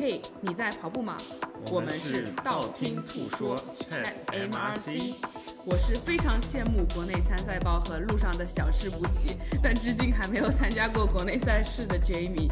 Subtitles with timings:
[0.00, 1.14] 嘿，你在跑步吗？
[1.70, 3.54] 我们是道听途说
[4.28, 5.14] MRC
[5.66, 12.48] 我是非常羡慕国内参赛包和路上的小吃补给，但至今还没有参加过国内赛事的 Jamie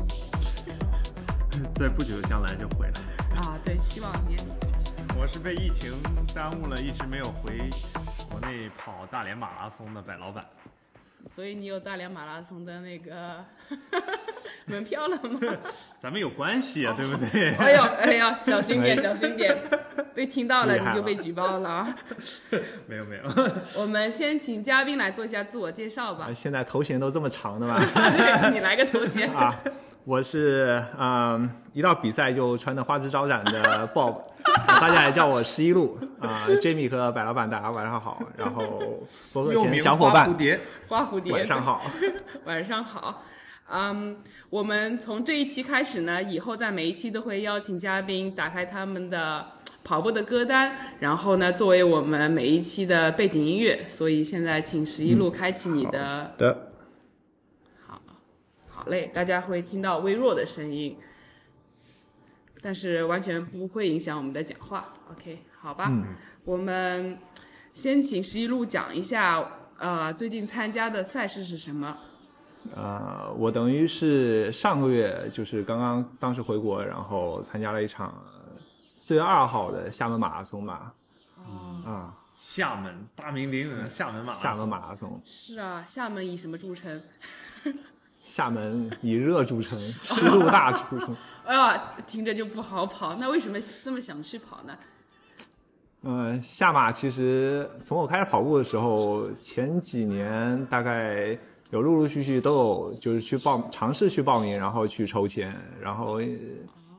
[1.74, 3.40] 在不久的将来就回来。
[3.40, 4.50] 啊，对，希望年底。
[5.18, 5.94] 我是被疫情
[6.34, 7.70] 耽误了，一直没有回
[8.28, 10.44] 国内跑大连马拉松的白老板。
[11.26, 13.42] 所以你有大连马拉松的那个
[14.68, 15.40] 门票了吗？
[15.98, 17.54] 咱们有关系啊，对不对？
[17.58, 19.56] 哎呦哎呦，小心点，小心点，
[20.14, 21.96] 被听到了了你就被举报了啊！
[22.86, 23.22] 没 有没有，
[23.80, 26.32] 我们先请嘉宾来做一下自我介绍吧啊，。
[26.34, 27.80] 现在头衔都这么长的吗？
[28.52, 29.30] 你来个头衔。
[29.32, 29.54] 啊，
[30.04, 34.22] 我是嗯，一到比赛就穿的花枝招展的 Bob，
[34.66, 36.46] 大家也叫我十一路啊。
[36.62, 38.22] Jamie 和白老板，大家晚上好。
[38.36, 40.60] 然后博客前小伙伴花蝴，蝶。
[40.88, 41.82] 花蝴蝶，晚上好。
[42.44, 43.22] 晚上好，
[43.70, 44.16] 嗯，
[44.48, 49.46] 我们从这一期开始呢，以后在每一期都会邀请嘉宾打开他们的
[49.84, 53.84] 跑步的歌单，然后呢，作为我们每一期的背景音乐。
[53.86, 56.72] 所以现在请十一路开启你的，的，
[58.66, 60.96] 好嘞，大家会听到微弱的声音，
[62.62, 64.94] 但是完全不会影响我们的讲话。
[65.10, 65.92] OK，好吧，
[66.44, 67.18] 我们
[67.74, 69.46] 先请十一路讲一下，
[69.78, 71.98] 呃，最近参加的赛事是什么？
[72.74, 78.14] 呃，我等于是上个月就是刚刚当时回国，然后参加了一场
[78.94, 80.92] 四月二号的厦门马拉松吧。
[81.84, 87.02] 啊，厦门大名鼎鼎的厦门马拉松厦门马拉松，是啊，厦门以什么著称？
[88.22, 91.16] 厦门以热著称，湿度大著称。
[91.46, 94.76] 哎呀，听着就不好跑，那为什么这么想去跑呢？
[96.02, 101.36] 嗯，下马其实从我开始跑步的时候，前几年大概
[101.70, 106.26] 有陆陆续续都有就是去报尝试去报名，然后去抽签，然后呃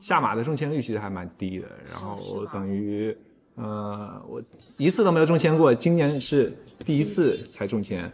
[0.00, 3.16] 下马的中签率其实还蛮低的，然后等于
[3.56, 4.42] 呃我
[4.76, 6.52] 一次都没有中签过，今年是
[6.84, 8.10] 第一次才中签，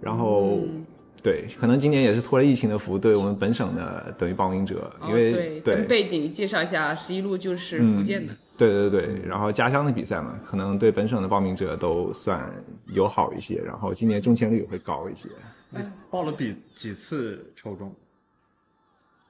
[0.00, 0.58] 然后。
[0.62, 0.84] 嗯
[1.20, 8.32] 对，可能今年也是托了疫情的福，对我们本省的等于报名者，因为、哦、对，咱们背景介绍一下，十一路就是福建的。
[8.56, 12.48] 对对对，然后家乡的比赛嘛，可能对本省的报名者都算
[12.86, 15.28] 友好一些，然后今年中签率也会高一些，
[16.10, 17.94] 报了比几次抽中？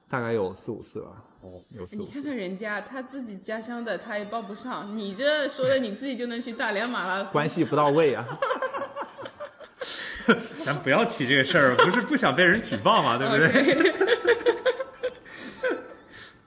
[0.07, 1.23] 大概有四五次吧。
[1.41, 2.05] 哦，有四五次。
[2.05, 8.25] 你看看人家，他自己家乡的他也报不上，你这说的你自己就能去大连马拉松，关系不到位啊！
[10.65, 13.93] 咱不要提这个事儿，不是不想被人举报嘛， 对不对？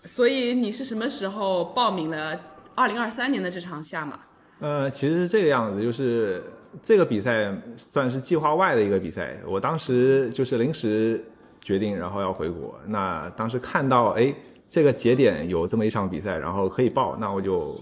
[0.06, 2.38] 所以你是什么时候报名了
[2.74, 4.20] 二零二三年的这场下马？
[4.60, 6.44] 呃，其实是这个样子，就是
[6.82, 9.36] 这个比赛算是计划外的一个比赛。
[9.46, 11.24] 我当时就是临时
[11.60, 12.78] 决定，然后要回国。
[12.86, 14.32] 那当时看到哎
[14.68, 17.78] 这个节点有这么一场比赛，然后可以报，那我就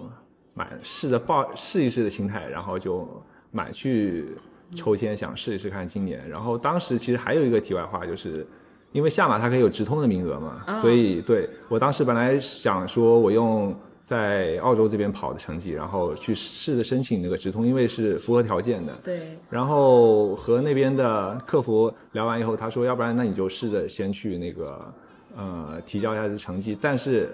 [0.55, 3.09] 买试着报试一试的心态，然后就
[3.51, 4.37] 买去
[4.75, 6.21] 抽签，想试一试看今年。
[6.29, 8.47] 然后当时其实还有一个题外话，就是
[8.93, 13.75] 因为下马它可以有直通的名额嘛，所以对我当时本来想说我用
[14.11, 18.93] 在澳洲这边跑的成绩，然后去试着申请那个直通，因为是符合条件的。
[19.05, 24.95] 对，然后和那边的客服聊完以后，他说，要不然那你就试着先去那个
[25.37, 27.33] 呃提交一下这成绩，但是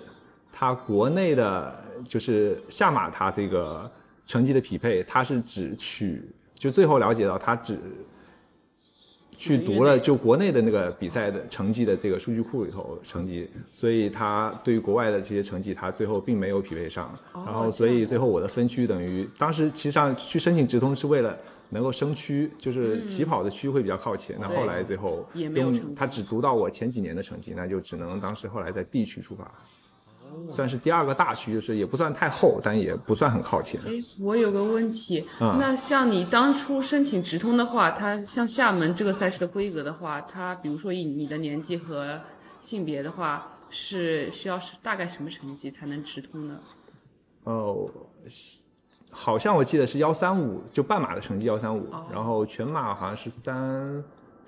[0.52, 1.74] 他国内的
[2.06, 3.90] 就是下马他这个
[4.26, 6.22] 成绩的匹配，他是只取
[6.52, 7.78] 就最后了解到他只
[9.36, 17.16] 去读了就国内的那个比赛的成绩的这个数据库里头成绩，所以他对于国外的这些成绩，他最后并没有匹配上。
[17.34, 21.36] 然后，所以最后我的分区等于当时其实上去申请直通是为了
[21.68, 24.36] 能够升区，就是起跑的区会比较靠前。
[24.40, 29.52] 那、后来最后也没有他只读到我前几年的成绩，那就只能当时后来在 D 区出发，
[30.50, 33.80] 算是第二个大区，就是也不算太厚，但也不算很靠前。
[33.86, 42.20] 哎，我有个问题，嗯那像你当初申请直通的话，它像厦门这个赛事的规格的话，它比如说以你的年纪和
[42.60, 46.58] 性别的话，是需要是大概什么成绩才能直通呢？
[47.44, 47.88] 哦，
[49.10, 54.04] 好像我记得是幺三五，就半马的成绩幺三五，然后全马好像是三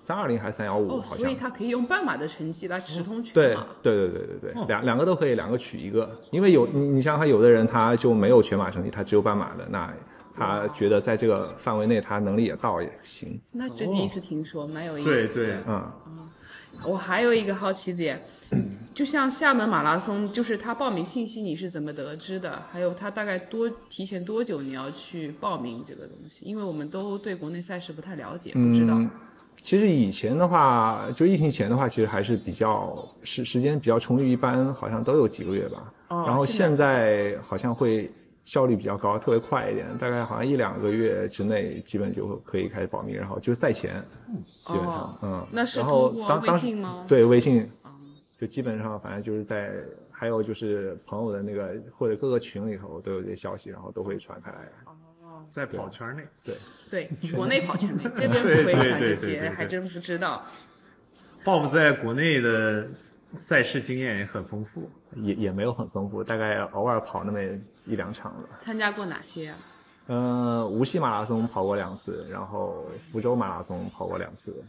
[0.09, 1.35] 三二零还是三幺五，哦，好像所以。
[1.35, 3.67] 它可以用半马的成绩来直通全对马。
[3.83, 9.93] 对对对对对，两两个都可以，两个取一个，因为有你你想想看，有的人他就没有全马成绩，他只有半马的，那
[10.35, 15.11] 他觉得在这个范围内他能力也到也行，那这第一次听说，蛮有意思。
[15.11, 15.87] 对对，嗯，
[16.87, 18.25] 我还有一个好奇点，
[18.95, 22.63] 就像厦门马拉松，就是他报名信息你是怎么得知的？
[22.73, 26.47] 还有他大概多提前多久你要去报名这个东西？
[26.47, 28.95] 因为我们都对国内赛事不太了解，不知道。
[28.95, 29.11] 嗯
[29.61, 35.93] 其实以前的话，就疫情前的话，其实还是比较时时间比较充裕，一般好像都有几个月吧。
[36.09, 38.11] 哦然后现现在好像会
[38.45, 44.03] 效率比较高，特别快一点，大概好像一两个月之内，基本就可以开始保密，然后就是赛前，
[44.65, 47.05] 基本上，哦嗯，那是通过微当当信吗？
[47.07, 47.71] 对微信，
[48.41, 49.71] 就基本上反正就是在，
[50.11, 54.59] 还有就是朋友的那个或者各个群里头都有这些消息，然后都会传开来。
[55.50, 56.55] 在跑圈内，对
[56.91, 60.45] 对， 国内跑圈内，这边对不会传这对对对对些，对还真不知道。
[61.45, 62.89] Bob 在国内的
[63.35, 64.91] 赛事经验也很丰富。
[65.17, 67.41] 也也没有很丰富，大概偶尔跑那么
[67.87, 68.45] 一两场吧。
[68.59, 69.59] 参加过哪些啊？
[70.09, 74.62] 嗯，无锡马拉松跑过两次，然后福州马拉松跑过两次，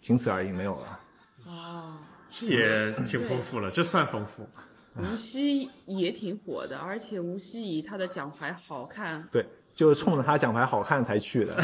[0.00, 1.00] 仅此而已，没有了。
[1.46, 1.96] 哦，
[2.30, 4.48] 这也挺丰富了，这算丰富。
[4.96, 9.26] 无锡也挺火的，而且无锡以它的奖牌好看。
[9.32, 9.44] 对，
[9.74, 11.56] 就是冲着他奖牌好看才去的。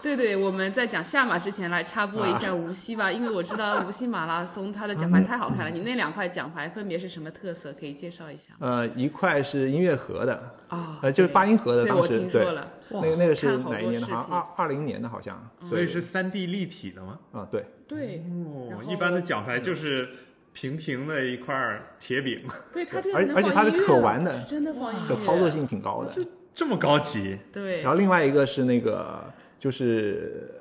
[0.00, 5.70] 对对，我们在讲下马之前来插播一下无锡吧，因为我知道 无锡马拉松它的奖牌太好看了。
[5.70, 7.72] 你那两块奖牌分别是什么特色？
[7.72, 8.58] 可以介绍一下吗？
[8.60, 12.68] 呃，一块是音乐盒的，啊，呃，就是八音盒的，对，我当时对，听说了。
[12.90, 14.06] 那个那个是哪一年的？
[14.06, 15.38] 好像二二零年的，好像。
[15.58, 17.18] 所以是三 D 立体的吗？
[17.32, 18.24] 啊，对，对，
[18.70, 20.08] 哦，一般的奖牌就是
[20.52, 26.12] 平平的一块铁饼，对它这个而而且它是可玩的真的放音乐，这操作性挺高的。
[26.58, 27.38] 这么高级。
[27.52, 29.22] 对然后另外一个是那个
[29.60, 30.60] 就是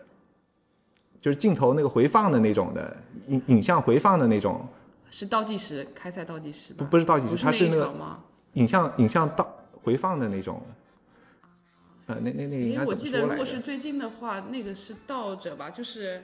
[1.20, 2.96] 就是镜头那个回放的那种的
[3.26, 4.64] 影影像回放的那种，
[5.10, 6.78] 是倒计时，开赛倒计时吧？
[6.78, 8.20] 不不是倒计时它是那个吗？
[8.54, 9.52] 影像影像倒
[9.82, 10.62] 回放的那种。
[12.06, 16.22] 呃，那那那个应该诶，怎么我记得如果是最近的话，那个是倒着吧，就是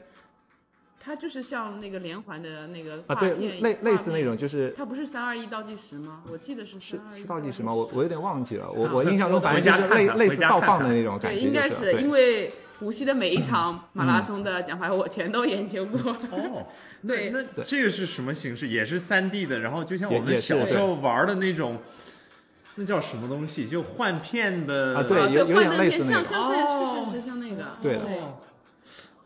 [1.05, 6.23] 它就是像那个连环的那个啊，对类类似那种，就是它不是三二一倒计时吗？
[6.31, 7.73] 我记得是是三二一是倒计时吗？
[7.73, 15.99] 我我有点忘记了，我啊我印象中反正就是类类似倒放的那种感觉对，应该是因为无锡的每一场马拉松的奖牌我全都研究过。
[16.31, 16.67] 哦，
[17.05, 18.69] 对那这个是什么形式？
[18.69, 21.79] 也是三 D 的，然后就像我们小时候玩的那种，
[22.75, 23.67] 那叫什么东西？
[23.67, 27.99] 就换片的啊对啊有有点换的类似那个像像是哦是是是像那个，对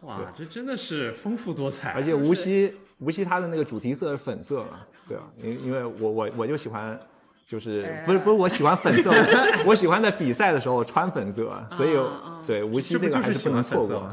[0.01, 1.91] 哇，这真的是丰富多彩。
[1.91, 5.23] 而且无锡无锡它的那个主题色是粉色嘛，对啊？
[5.41, 6.99] 因因为我我我就喜欢，
[7.47, 9.11] 就是哎不是不是我喜欢粉色，
[9.65, 14.09] 我喜欢在比赛的时候穿粉色，所以啊对无锡这个还是不能错过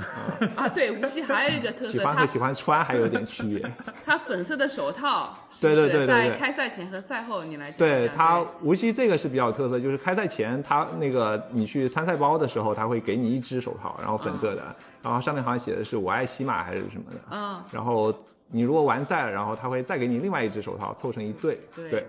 [0.57, 3.73] 啊，对，无锡还有一个特色，喜欢和喜欢穿还有点区别。
[4.05, 14.63] 它粉色的手套，是不是对对对在开赛前和赛后你来讲对它无锡这个是比较有特色，就是开赛前它那个你去参赛包的时候，它会给你一只手套，然后粉色的，
[15.01, 17.19] 然后上面好像写的是我爱西马还是什么的。
[17.31, 18.13] 嗯，然后
[18.49, 21.61] 你如果完赛了，然后他会再给你另外一只手套，凑成一对。
[21.75, 22.05] 对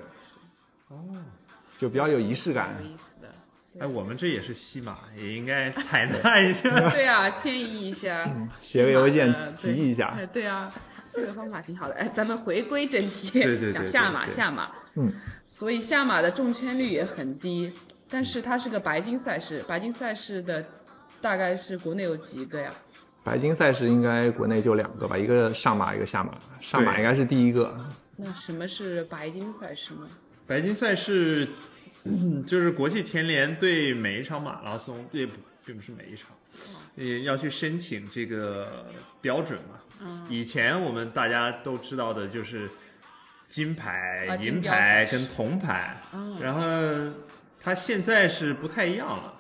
[0.90, 0.98] 哦，
[1.78, 2.76] 就比较有仪式感。
[2.82, 3.15] 有意思的。
[3.80, 6.70] 哎，我们这也是西马，也应该采纳一下。
[6.92, 8.26] 对啊，建议一下，
[8.56, 10.26] 写个邮件提议一下对。
[10.28, 10.74] 对啊，
[11.12, 11.94] 这个方法挺好的。
[11.96, 14.72] 哎，咱们回归正题，对对对讲下马，下马。
[14.96, 15.12] 嗯，
[15.46, 17.74] 所以下马的中签率也很低，
[18.10, 20.64] 但是它是个白金赛事，白金赛事的
[21.20, 22.72] 大概是国内有几个呀？
[23.26, 26.34] 白金赛事应该国内就两个吧，一个上马，一个下马。
[26.62, 27.78] 上马应该是第一个。
[28.16, 30.08] 那什么是白金赛事呢？
[30.48, 31.54] 白金赛事嗯
[32.46, 35.34] 就是国际田联对每一场马拉松，也不
[35.66, 36.30] 并不是每一场，
[36.96, 38.86] 也要去申请这个
[39.22, 39.80] 标准嘛。
[40.30, 42.70] 以前我们大家都知道的就是
[43.48, 45.98] 金牌、啊银牌跟铜牌，
[46.40, 46.62] 然后
[47.60, 49.34] 它现在是不太一样了，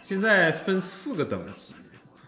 [0.00, 1.74] 现在分四个等级。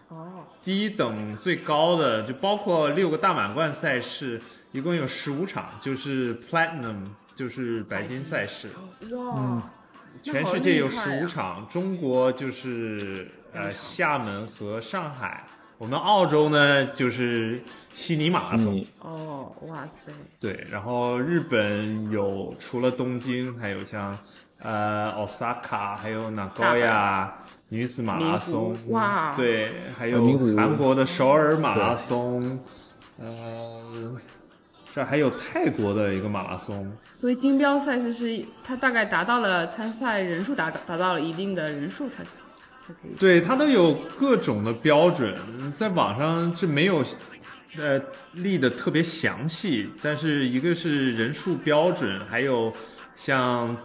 [0.07, 4.39] 哦，第一等最高的就包括六个大满贯赛事，
[4.71, 8.69] 一共有十五场，就是 Platinum，就是白金赛事。
[9.11, 9.71] 哇，
[10.21, 15.43] 全世界有十五场，中国就是呃厦门和上海，
[15.77, 17.61] 我们澳洲呢就是
[17.93, 18.85] 悉尼马拉松。
[18.99, 24.17] 哦，哇塞，对，然后日本有除了东京，还有像
[24.59, 27.27] 呃 Osaka，还有 Nagoya
[27.69, 28.77] 女子马拉松。
[28.89, 29.33] 哇。
[29.35, 32.59] 对，还有韩国的首尔马拉松，
[33.17, 34.15] 呃，
[34.93, 42.23] 这还有泰国的一个马拉松，所以金标赛事是它大概达到了参赛人数达达到了一定的人数才
[42.79, 43.15] 才可以。
[43.19, 45.35] 对，它都有各种的标准，
[45.71, 47.03] 在网上是没有
[47.75, 47.99] 呃
[48.33, 52.71] 立的特别详细，但是一个是人数标准，还有
[53.15, 53.75] 像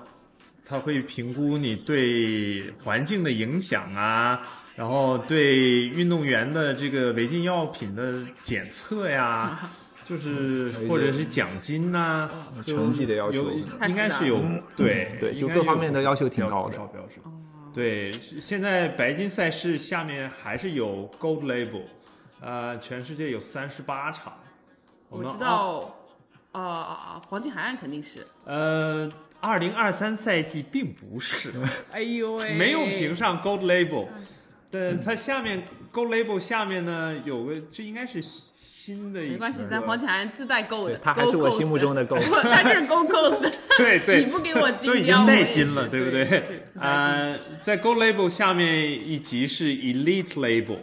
[0.62, 4.42] 它会评估你对环境的影响啊，
[4.76, 8.12] 然后对运动员的这个违禁药品的
[8.42, 9.58] 检测呀。
[10.08, 12.30] 就是或者是奖金呐、
[12.64, 13.50] 就成绩的要求
[13.86, 14.40] 应该是有
[14.74, 17.22] 对对就应该各方面的有要求挺标高的不少标准。
[17.74, 21.82] 对，现在白金赛事下面还是有 Gold Label，
[22.40, 24.32] 呃，全世界有三十八场。
[25.10, 25.94] 我知道，
[26.52, 28.26] 呃，黄金海岸肯定是。
[28.46, 29.08] 呃，
[29.40, 31.52] 二零二三赛季并不是，
[31.92, 34.08] 哎呦喂，没有评上 Gold Label，
[34.70, 42.22] 但它下面 Gold Label 下面呢有个，这应该是新的一个，没关系，咱黄金海岸自带 Gold，对，他还是我心目中的 Gold。
[42.42, 46.24] 他就是 Gold Coast，对对，你不给我金都已，经带我也金了，对不对？
[46.24, 46.62] 对？
[46.66, 50.78] 自带金呃，在 Gold Label 下面一级是 Elite Label，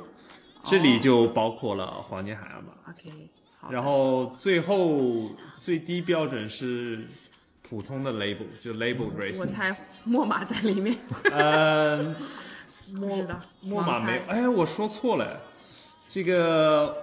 [0.66, 2.74] 这里就包括了黄金海岸吧。
[2.90, 3.12] OK，
[3.60, 3.72] 好。
[3.72, 7.06] 然后最后最低标准是
[7.68, 9.40] 普通的 label，就 label 我 race。
[9.40, 10.96] 我猜墨马在里面，
[11.32, 12.16] 呃，
[12.94, 15.42] 不知道墨马没有，哎，我说错了，
[16.08, 16.96] 这个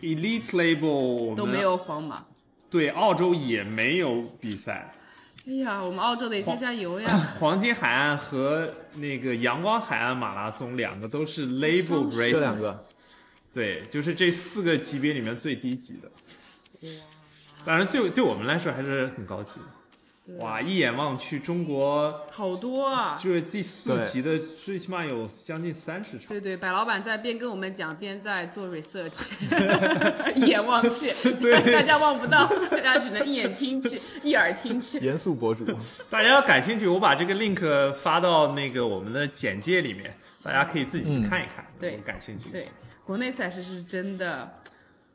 [0.00, 1.60] elite label 都没。
[1.60, 2.24] 有皇马。
[2.70, 4.92] 对，澳洲也没有比赛。
[5.46, 7.08] 哎呀，我们澳洲得加加油呀！
[7.40, 12.86] 黄金海岸和那个阳光海岸马拉松两个都是 label 双 races，这两个
[13.50, 16.10] 对，就是这四个级别里面最低级的。
[17.64, 19.66] 当然，对对我们来说还是很高级的。
[20.36, 23.18] 哇，一眼望去，中国好多啊！
[23.18, 26.28] 就是第四集的，最起码有将近三十场。
[26.28, 29.32] 对对，白老板在边跟我们讲，边在做 research，
[30.36, 34.98] 一眼望去，对大家望不到，大家只能一眼听去， 一耳听去。
[34.98, 35.64] 严肃博主，
[36.10, 41.66] 大家要感兴趣，我把这个 link 发到那个我们的简介里面，大家可以自己去看一看。
[41.80, 42.68] 对如果感兴趣。，对，
[43.02, 44.60] 国内赛事是真的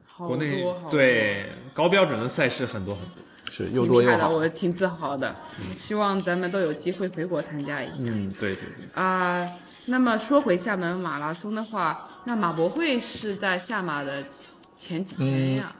[0.05, 3.17] 好国内多好多，对高标准的赛事很多很多。
[3.55, 4.35] 是挺又多又好厉害的，。
[4.35, 5.35] 我挺自豪的。
[5.77, 8.05] 希望咱们都有机会回国参加一下。
[8.07, 8.87] 嗯，对对对。
[8.95, 9.47] 啊、
[9.85, 14.23] 那么说回厦门马拉松的话，那马博会是在下马的
[14.75, 15.75] 前几天呀？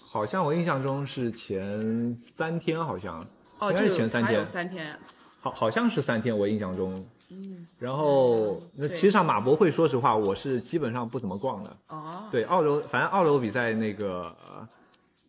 [0.00, 3.20] 好像我印象中是前三天，好像
[3.58, 4.98] 哦，应该是前三天还有，三天，
[5.40, 7.06] 好好像是三天，我印象中。
[7.28, 11.76] 嗯，然后那其实上马博会，说实话，我是基本上不怎么逛的。
[11.88, 14.66] 哦，对，澳洲反正澳洲比赛那个，呃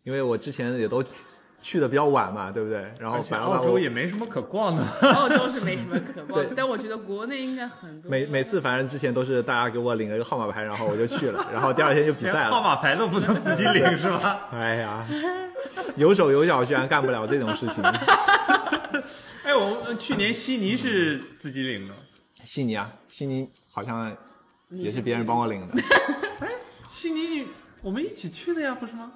[0.04, 1.04] 因为我之前也都
[1.60, 2.92] 去的比较晚嘛，对不对？
[2.98, 4.82] 然后澳洲也没什么可逛的。
[5.14, 8.10] 澳洲是没什么可逛的对，但我觉得国内应该很多。
[8.10, 12.62] 每每次反正之前都是大家给我领了一个号码牌，然后我就去了，然后第二天就比赛了号。
[12.62, 14.48] 码牌都不能自己领是吧？
[14.52, 15.06] 哎呀，
[15.96, 17.82] 有手有脚居然干不了这种事情。
[19.44, 21.94] 哎，我们去年悉尼是自己领的，
[22.44, 24.14] 悉尼啊，悉尼好像
[24.70, 25.82] 也是别人帮我领的。
[26.40, 26.48] 哎
[26.88, 27.46] 悉尼你
[27.82, 29.12] 我们一起去的呀，不是吗？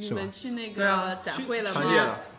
[0.00, 1.82] 你们去那对啊个，展会了吗？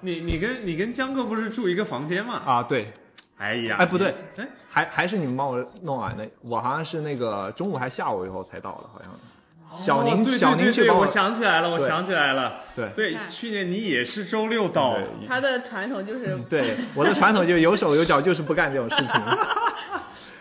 [0.02, 2.42] 你你跟你跟江哥不是住一个房间吗？
[2.46, 2.92] 啊，对，
[3.38, 9.12] 哎呀，哎不对哎，还还是你们帮我弄完的，我好像是那个中午还下午以后才到的，好像。
[9.78, 14.98] 小宁小宁对对我去帮我想起来了，我想起来了，对对，去年你也是周六到，
[15.28, 18.96] 他的传统就是对，我的传统就是有手有脚，就是不干这种事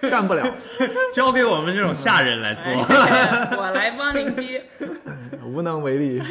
[0.01, 0.45] 情，干不了，
[1.15, 3.59] 交给我们这种下人来哎做。
[3.59, 4.65] 我来帮您接，
[5.45, 6.21] 无能为力。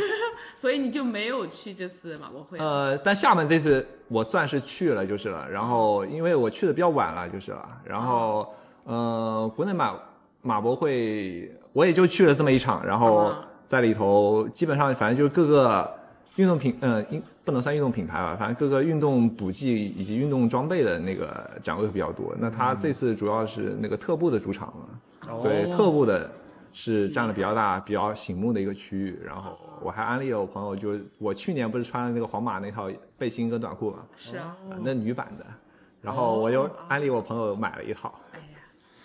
[0.56, 2.60] 所以你就没有去这次马博会。
[2.60, 8.54] 呃，但厦门这次我算是去了就是了，然后因为我去的比较晚了就是了，然后
[8.84, 9.96] 呃，国内马
[10.42, 11.50] 马博会
[11.80, 15.90] 我也就去了这么一场，然后啊在里头基本上反正就是各个
[16.36, 22.36] 运动品，嗯、应不能算运动品牌吧，反正各个运动补剂以及运动装备的那个展位会比较多。
[22.38, 26.30] 那他这次主要是那个特步的主场嘛，对，哦特步的
[26.74, 29.18] 是占了比较大、比较醒目的一个区域。
[29.26, 35.46] 然后我还安利了我朋友，就是我去年不是穿了那个皇马那套背心跟短裤嘛，是啊，那女版的，
[36.02, 38.14] 然后我又安利我朋友买了一套。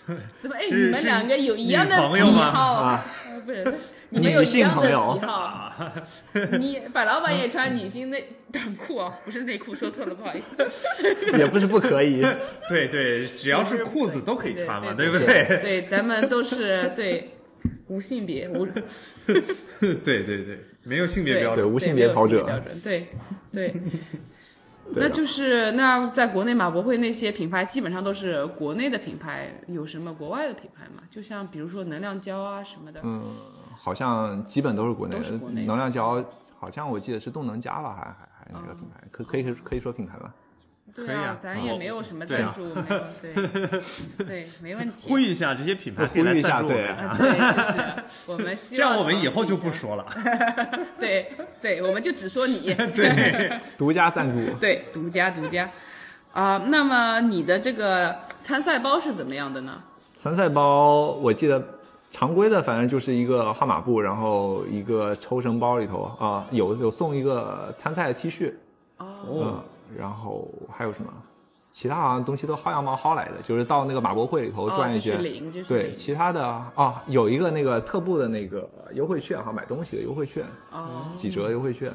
[0.41, 0.57] 怎么？
[0.57, 3.01] 哎，你们两个有一样的是女朋友吗癖好
[3.45, 3.75] 不是，
[4.11, 5.73] 你们有一样的朋友癖好。
[6.59, 10.57] 你白老板也穿女性内短裤啊，不是内裤，说错了，不好意思。
[11.37, 12.23] 也不是不可以，
[12.69, 15.59] 对对，只要是裤子都可以穿嘛，对不对？
[15.63, 17.33] 对，咱们都是对
[17.89, 19.43] 无性别无对
[20.23, 21.65] 对对，没有性别标准。
[21.65, 23.07] 对无性别跑者没有性别标准，对
[23.53, 23.75] 对。
[24.93, 31.03] 对啊那就是那在国内马博会那些品牌基本上都是国内的品牌，有什么国外的品牌吗？
[31.11, 33.01] 就像比如说能量胶啊什么的。
[33.03, 33.23] 嗯，
[33.79, 36.25] 好像基本都是国内的都是国内的能量胶，
[36.59, 40.35] 好像我记得是动能家吧，还还还那个品牌，可可以可以说品牌吧？
[40.95, 43.03] 对啊咱也没有什么赞助，没有
[44.17, 45.09] 对对，没问题。
[45.09, 47.83] 呼吁一下这些品牌可以来呼吁一下对赞助我们，啊，对，就是
[48.27, 50.07] 我们希望这样我们以后就不说了。
[51.01, 54.55] 对对，我们就只说你， 对，独家赞助。
[54.55, 55.69] 对，独家独家。
[56.33, 59.83] 啊、那么你的这个参赛包是怎么样的呢？
[60.21, 61.63] 参赛包我记得
[62.11, 68.53] 常规的，反正就是一个号码布，然后一个抽绳包里头啊、有有送一个参赛的 T 恤，
[68.99, 69.63] 哦，嗯，
[69.97, 71.13] 然后还有什么？
[71.71, 75.21] 其他好像东西都薅羊毛薅来的，就是到那个马博会里头转一圈。
[75.69, 76.47] 对，其他的
[76.77, 81.93] 啊，有一个那个特步的那个优惠券哈，买东西的优惠券，哦，几折优惠券，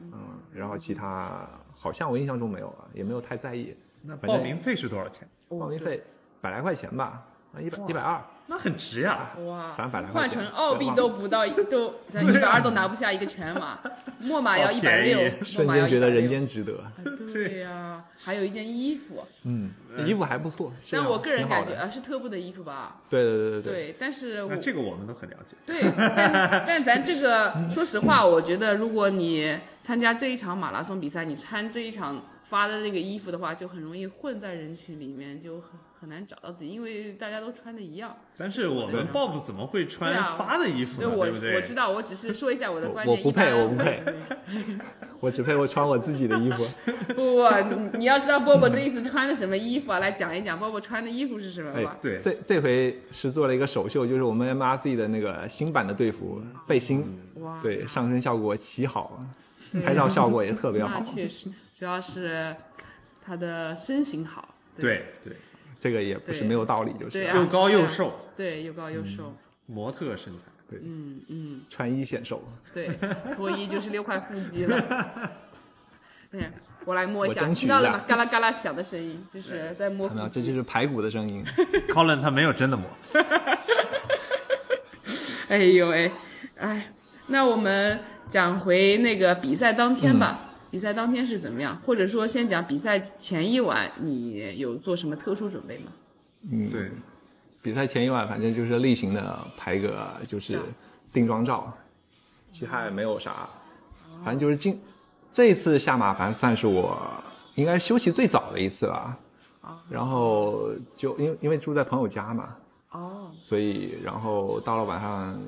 [0.00, 0.12] 嗯，
[0.52, 3.72] 然后其他好像我印象中没有了，也没有太在意。
[4.02, 5.28] 那反正报名费是多少钱？
[5.48, 6.02] 报名费
[6.40, 7.22] 百来块钱吧，
[7.54, 9.30] 啊，一百一百二，那很值呀。
[9.46, 13.78] 哇，反百来块换成澳币都不到，都 咱一百二都拿不下一个全马，
[14.18, 16.82] 墨马要一百六瞬墨马要160间觉得人间值得。
[17.32, 19.70] 对呀、还有一件衣服，嗯，
[20.04, 25.56] 衣服还不错，但我个人感觉啊是特步的衣服吧，对对对对对，但是这个我们都很了解。
[25.64, 38.16] 对，但但咱这个 说实话，我觉得如果你参加这一场马拉松比赛，你穿这一场发的那个衣服的话，就很容易混在人群里面，就很很难找到自己，因为大家都穿的一样。
[38.38, 41.08] 但是我们 Bob 怎么会穿发的衣服呢？
[41.14, 41.56] 对不对？
[41.56, 43.18] 我知道，我只是说一下我的观点。
[43.18, 44.02] 我不配我不配
[45.20, 46.64] 我只配我穿我自己的衣服。
[47.14, 49.98] 不，不你要知道 Bob 这一次穿的什么衣服啊？
[49.98, 57.04] 来讲一讲 Bob 穿的衣服是什么哎吧。，对这这回是做了一个首秀，就是我们 MRC 的那个新版的队服背心，
[57.34, 59.20] 哇，对上身效果奇好，
[59.84, 61.04] 拍照效果也特别好那。
[61.04, 62.56] 确实，主要是
[63.22, 64.54] 他的身形好。
[64.78, 65.34] 对对，
[65.80, 69.34] 这个也不是没有道理，就是又高又瘦，对，又高又瘦。
[69.66, 70.44] 模特身材。
[70.68, 72.40] 对嗯嗯，穿衣显瘦。
[72.72, 72.90] 对，
[73.34, 74.78] 脱衣就是六块腹肌了。
[76.30, 76.48] 对，
[76.84, 78.04] 我来摸一下，我争取一下听到了吗？
[78.06, 80.40] 嘎啦嘎啦响的声音，就是在摸看到腹肌。
[80.42, 81.44] 这就是排骨的声音。
[81.88, 82.88] Colin 他没有真的摸，
[85.48, 86.12] 哎呦哎，
[86.58, 86.92] 哎，
[87.26, 90.49] 那我们讲回那个比赛当天吧。
[90.70, 91.80] 比赛当天是怎么样？
[91.84, 95.92] 或者说先讲比赛前一晚，你有做什么特殊准备吗？
[96.50, 96.90] 嗯对，
[97.60, 100.58] 比赛前一晚，反正就是例行的拍个就是
[101.12, 101.72] 定妆照，
[102.48, 103.48] 其他也没有啥，
[104.24, 104.80] 反正就是今
[105.30, 106.98] 这一次下马，反正算是我
[107.56, 109.18] 应该休息最早的一次了。
[109.88, 112.56] 然后就因为因为住在朋友家嘛，
[112.92, 115.40] 哦，所以然后到了晚上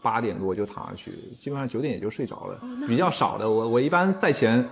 [0.00, 3.50] 八点多就躺下去，基本上九点也就睡着了，比较少的。
[3.50, 4.66] 我我一般赛前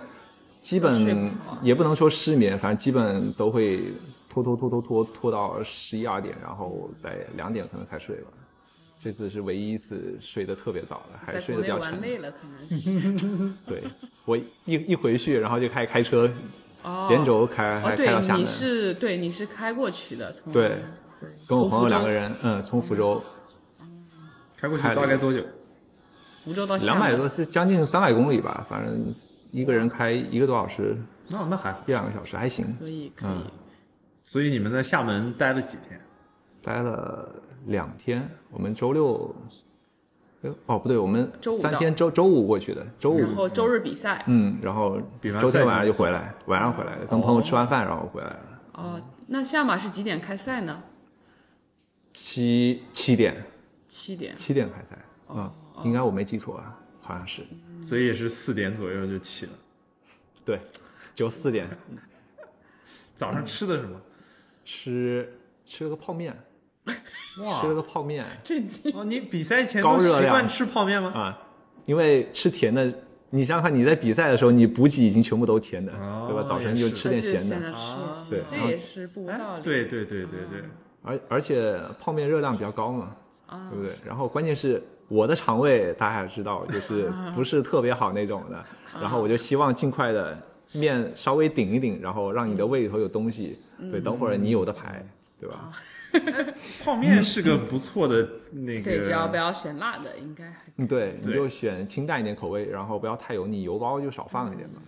[0.59, 1.31] 基本
[1.61, 3.93] 也不能说失眠，反正基本都会
[4.27, 8.31] 拖拖拖拖拖拖到十一二点，然后在两点可能才睡吧。
[8.99, 12.01] 这次是唯一一次睡得特别早的，还睡得比较沉。
[12.01, 13.53] 累了，可能是。
[13.67, 13.83] 对
[14.25, 16.27] 我一一回去，然后就开始开车，
[16.81, 18.47] 哦，连轴开还哦，对，你开到厦门。
[18.47, 20.81] 是对，你是开过去的，从对
[21.19, 23.21] 对，跟我朋友两个人，嗯，从福州
[24.57, 25.41] 开过去大概多久？
[26.43, 29.13] 福州到厦两百，多是将近三百公里吧，反正
[29.51, 30.97] 一个人开一个多小时，
[31.29, 31.79] 那那还好。
[31.85, 32.75] 一两个小时还行。
[32.79, 33.29] 可以可以。
[33.29, 33.43] 嗯
[34.29, 35.97] 所以你们在厦门待了几天？
[36.61, 37.33] 待了
[37.67, 39.33] 两天，我们周六，
[40.41, 48.39] 哎哦不对，我们周五三天周周五过去的，周五，然后周日比赛，嗯，然后比完赛周天晚上就就回来，晚上回来的，跟朋友吃完饭然后回来了，
[48.73, 50.83] 哦，那下马是几点开赛呢？
[52.19, 53.43] 七七点
[53.87, 54.35] 七点。
[54.35, 54.97] 七点开赛，
[55.29, 55.53] 嗯，
[55.85, 57.43] 应该我没记错啊，好像是，
[57.79, 59.51] 所以也是四点左右就起了。
[60.43, 60.59] 对，
[61.13, 61.69] 就四点
[63.15, 64.01] 早上吃的什么？
[64.65, 65.31] 吃
[65.63, 66.35] 吃了个泡面，
[67.39, 68.91] 哇吃了个泡面震惊！
[68.97, 71.11] 哦，你比赛前都高热习惯吃泡面吗？
[71.13, 71.39] 啊，
[71.85, 72.91] 因为吃甜的。
[73.29, 76.41] 你想想看，你在比赛的时候，你补给已经全部都甜的，哦对吧？
[76.47, 80.63] 早晨就吃点咸的，现在吃啊对这也是不无道哎理。，对对对对对，
[81.01, 83.15] 而而且泡面热量比较高嘛，
[83.47, 83.95] 啊对不对？
[84.05, 88.63] 然后关键是我的肠胃大家也知道，就是 不是特别好那种的，
[88.99, 90.37] 然后我就希望尽快的
[90.73, 93.57] 面稍微顶一顶，然后让你的胃里头有东西，
[93.89, 95.05] 对，等会儿你有的排，
[95.39, 95.71] 对吧？
[96.83, 98.83] 泡面是个不错的那个。
[98.83, 104.81] 对，只要不要选辣的，应该还嗯，对，你就选清淡一点口味，然后不要太油腻，油包就少放一点嘛。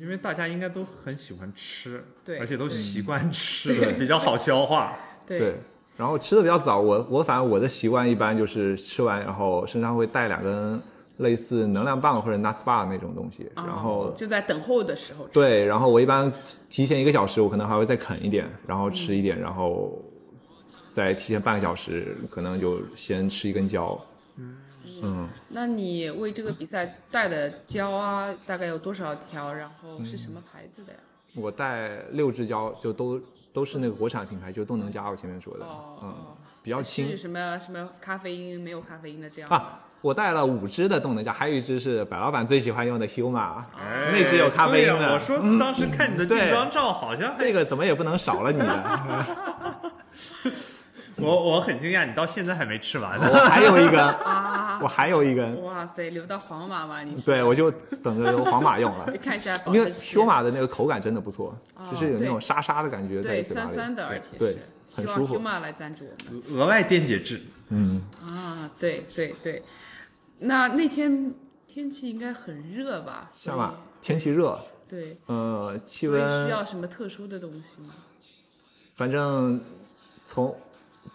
[0.00, 4.96] 因为大家应该都很喜欢吃，对而且都习惯吃的，比较好消化。
[5.26, 5.54] 对，
[5.96, 10.80] 然后吃的比较早，我我反正我的习惯一般就是吃完，然后身上会带两根
[11.18, 15.32] 类似能量棒或者 NAS bar 那种东西，然后哦就在等候的时候吃。
[15.32, 16.32] 对，然后我一般
[16.70, 20.00] 提前一个小时，我可能还会再啃一点，然后吃一点，然后
[20.92, 24.00] 再提前半个小时，可能就先吃一根蕉。
[24.36, 24.56] 嗯，
[25.48, 29.52] 那你为这个比赛带的胶啊，大概有多少条？
[29.52, 30.98] 然后是什么牌子的呀？
[31.34, 33.20] 我带六支胶，就都
[33.52, 36.14] 都是那个国产品牌，就动能加，我前面说的，哦嗯，
[36.62, 39.80] 比较轻是什么什么咖啡因没有咖啡因的这样啊。
[40.00, 49.76] 我带了五支的动能加，还有一支是白老板最喜欢用的 Huma，哎那只有咖啡因的我说当时看你的定妆照，好像还这个怎么也不能少了你的。
[51.22, 53.28] 我我很惊讶，你到现在还没吃完呢。
[53.32, 59.12] 我还有一根， 啊，啊我还有一根，哇塞，留到皇马吧，你对我就等着由皇马用了。
[59.22, 63.68] 看一下因为质期修马的那个口感真的不错，哦就是有那种沙沙的感觉在对嘴巴里。
[63.68, 64.50] 酸酸的，而且对
[64.88, 69.62] 是希望很舒服 Huma 来赞助我们额外电解质，嗯啊，对对对。
[70.40, 71.34] 那那天
[71.66, 73.28] 天气应该很热吧？
[73.32, 77.94] 夏马天气热，对，呃，气温需要什么特殊的东西吗？
[78.94, 79.60] 反正
[80.24, 80.56] 从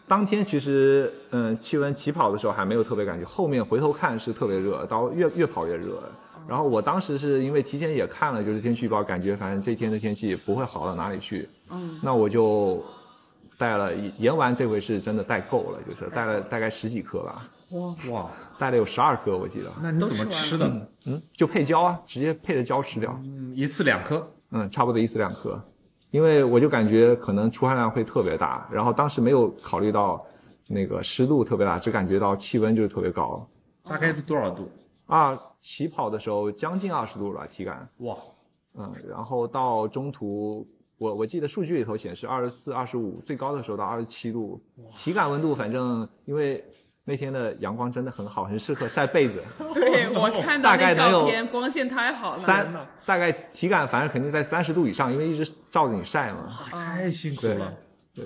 [0.07, 6.01] 当天其实嗯气温起跑的时候还没有特别感觉，后面回头看是特别热，到越越跑越热。
[6.45, 11.47] 然后我当时是因为提前也看了就是天气预报，感觉反正这天的天气不会好到哪里去。
[11.69, 12.83] 嗯，那我就
[13.57, 18.29] 带了盐丸，这回是真的带够了，就是带了大概十几颗吧，哇，哇，
[18.59, 19.71] 带了有十二颗我记得。
[19.81, 20.69] 那你怎么吃的？
[21.05, 23.17] 嗯，就配胶啊，直接配着胶吃掉。
[23.23, 25.57] 嗯一次两颗，嗯，差不多一次两颗，
[26.13, 30.23] 因为我就感觉可能出汗量会特别大，然后当时没有考虑到
[30.67, 33.43] 那个湿度特别大，只感觉到气温就是特别高
[33.83, 34.69] 大概是多少度？
[35.07, 35.35] 啊。
[35.57, 38.15] 起跑的时候将近二十度了体感，哇，
[38.75, 44.61] 嗯，然后到中途我我记得数据里头显示二十四、二十五，最高的时候到二十七度，
[44.95, 46.63] 体感温度反正因为
[47.05, 49.43] 那天的阳光真的很好，很适合晒被子。
[49.73, 52.39] 对我看到那大概能有照片，光线太好了。
[52.39, 52.73] 三
[53.05, 56.47] 大概体感反正肯定在三十度以上，因为一直照着你晒嘛。
[56.71, 57.73] 太辛苦对了。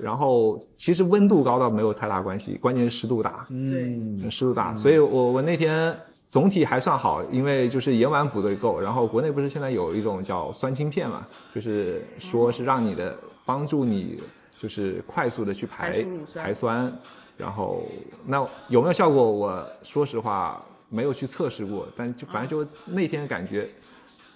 [0.02, 4.76] 然后其实温度高倒没有太大关系，关键是湿度大，对，嗯湿度大。
[4.76, 5.96] 所以我我那天
[6.30, 8.80] 总体还算好，因为就是盐丸补的够。
[8.80, 14.22] 然后国内不是现在有一种叫酸氢片嘛，就是说是让你的帮助你
[14.60, 16.94] 就是快速的去排排酸排酸。
[17.38, 17.84] 然后
[18.26, 19.32] 那有没有效果？
[19.32, 23.70] 我说实话没有去测试过，但就反正就那天感觉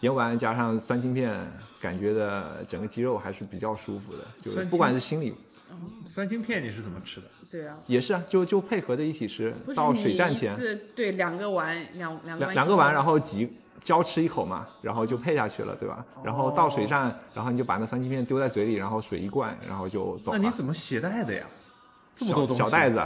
[0.02, 1.36] 盐丸加上酸青片，
[1.82, 5.34] 感觉的整个肌肉还是比较舒服的，就是不管是心理
[6.06, 7.28] 酸青片你是怎么吃的？
[7.50, 13.52] 对啊，也是啊，就就配合着一起吃到水站前次对两个丸，两两两个丸，然后挤
[13.84, 16.06] 交吃一口嘛，然后就配下去了，对吧？
[16.24, 20.38] 然后到水站，然后你就把那酸青片丢在嘴里，然后水一灌，然后就走了。
[20.38, 21.46] 那你怎么携带的呀？
[22.15, 22.63] 这么多小东西？
[22.63, 23.02] 小袋子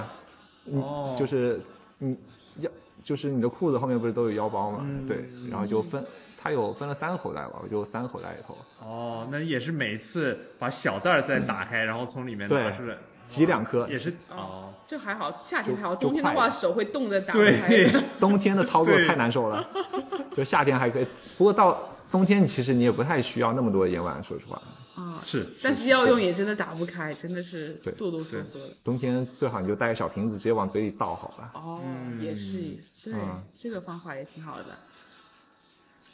[0.66, 1.60] 嗯，哦，就是
[2.00, 2.18] 嗯
[2.60, 2.70] 腰，
[3.04, 4.80] 就是你的裤子后面不是都有腰包嘛？
[4.82, 6.04] 嗯对，然后就分，
[6.42, 12.96] 它有分了三个口袋吧，我就三个口袋里头哦，那也是每次把小袋儿再打开，然后从里面拿对出来，
[13.28, 13.88] 挤两颗。
[13.88, 14.72] 也是哦。
[14.88, 18.04] 这还好，夏天还好，冬天的话手会冻着打开的。
[18.22, 19.68] 冬天的操作太难受了，
[20.30, 21.08] 就夏天还可以，
[21.40, 24.62] 不过到冬天其实你也不太需要那么多盐丸，说实话。
[24.96, 28.70] 啊，是，但是要用也真的打不开，真的是对哆哆嗦嗦的。
[28.84, 31.52] 冬天最好你就带个小瓶子，直接往嘴里倒好了。
[31.54, 31.82] 哦，
[32.20, 34.66] 也是，对嗯，这个方法也挺好的。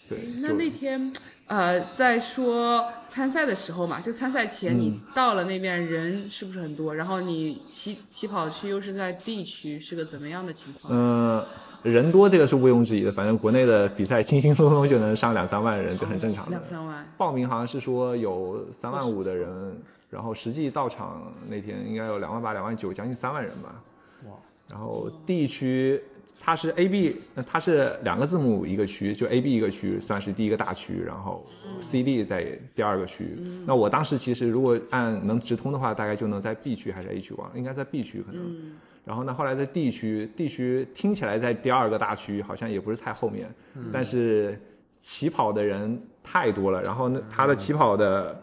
[0.09, 1.13] 对，那那天，
[1.45, 6.93] 呃，在说参赛的时候嘛，就参赛前你嗯到了那边人是不是很多？
[6.93, 10.91] 然后你起起跑区又是在 D 区，是个怎么样的情况？
[10.91, 11.45] 嗯，
[11.83, 16.63] 人多这个是毋庸置疑的，反正国内的比赛轻轻松松就能上两三万人，就很正常的两。
[16.63, 19.75] 三万，报名好像是说有三万五的人，
[20.09, 23.81] 然后实际到场那天应该有两万八、两万九，将近三万人吧。
[24.27, 24.33] 哇！
[24.69, 25.99] 然后 D 区
[26.39, 31.45] 它是 A、B，那它是两个字母一个区，就 A、B 一个区，算是第一个大区，然后
[31.81, 33.35] C、D 在第二个区。
[33.65, 38.71] 那我当时其实如果按能直通的话，大概就能在 B 区还是 A 区忘了，应该在 B 区可能。
[39.03, 43.49] 然后呢，后来在 D 区，D 区听起来在第二个大区，好像也不是太后面，
[43.91, 44.59] 但是
[44.99, 48.39] 起跑的人太多了，然后呢，它的起跑的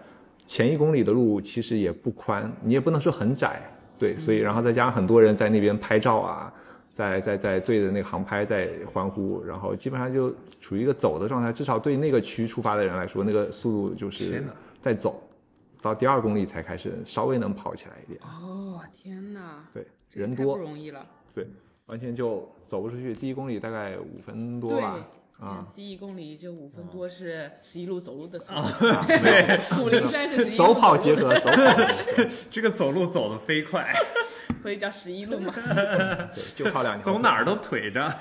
[0.47, 3.63] 前一公里的路其实也不宽，你也不能说很窄，
[3.99, 6.53] 对，所以然后再加上很多人在那边拍照啊，
[6.91, 14.43] 在在在对着那个航拍在欢呼，然后基本上就处于一个走的状态，至少对那个区出发的人来说，那个速度就是
[14.83, 15.23] 在走，
[15.81, 21.07] 到第二公里才开始稍微能跑起来一点，哦，天哪，对，人多不，容易了。
[21.35, 21.47] 对，
[21.87, 24.89] 完全就走不出去，第一公里大概五分多吧，
[25.39, 25.59] 啊。
[25.61, 33.95] 嗯第一公里就五分多是十一路走路的速哦度，对， 五零三是十一路走跑结合，走跑结合 这个走路走得飞快，
[34.59, 35.55] 所以叫十一路嘛。
[36.35, 37.13] 对，就靠两条。
[37.13, 38.13] 走哪儿都腿着。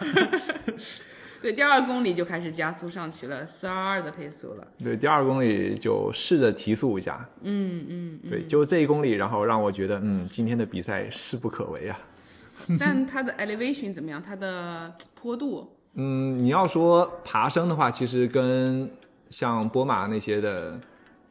[1.48, 4.68] 对，第二公里就开始加速上去了，四二二的配速了。
[4.78, 7.26] 对，第二公里就试着提速一下。
[7.44, 11.98] 嗯嗯，对，就这一公里，然后让我觉得，嗯，今天的比赛势不可为啊。
[12.78, 14.22] 但它的 elevation 怎么样？
[14.22, 18.92] 它的坡度嗯，你要说爬升的话，其实跟
[19.30, 20.78] 像波马那些的，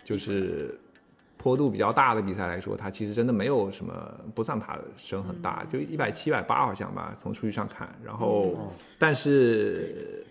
[0.02, 0.81] 就是
[1.46, 3.94] 坡度比较大的比赛来说，它其实真的没有什么
[4.35, 7.88] 不算爬升很大，就一百七、一百八好像吧，从数据上看。
[8.02, 8.56] 然后，
[8.98, 10.24] 但是。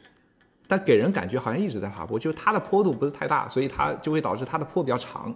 [0.68, 5.32] 但给人感觉好像一直在爬坡，就是它的坡度不是太大，所以它就会导致它的坡比较长。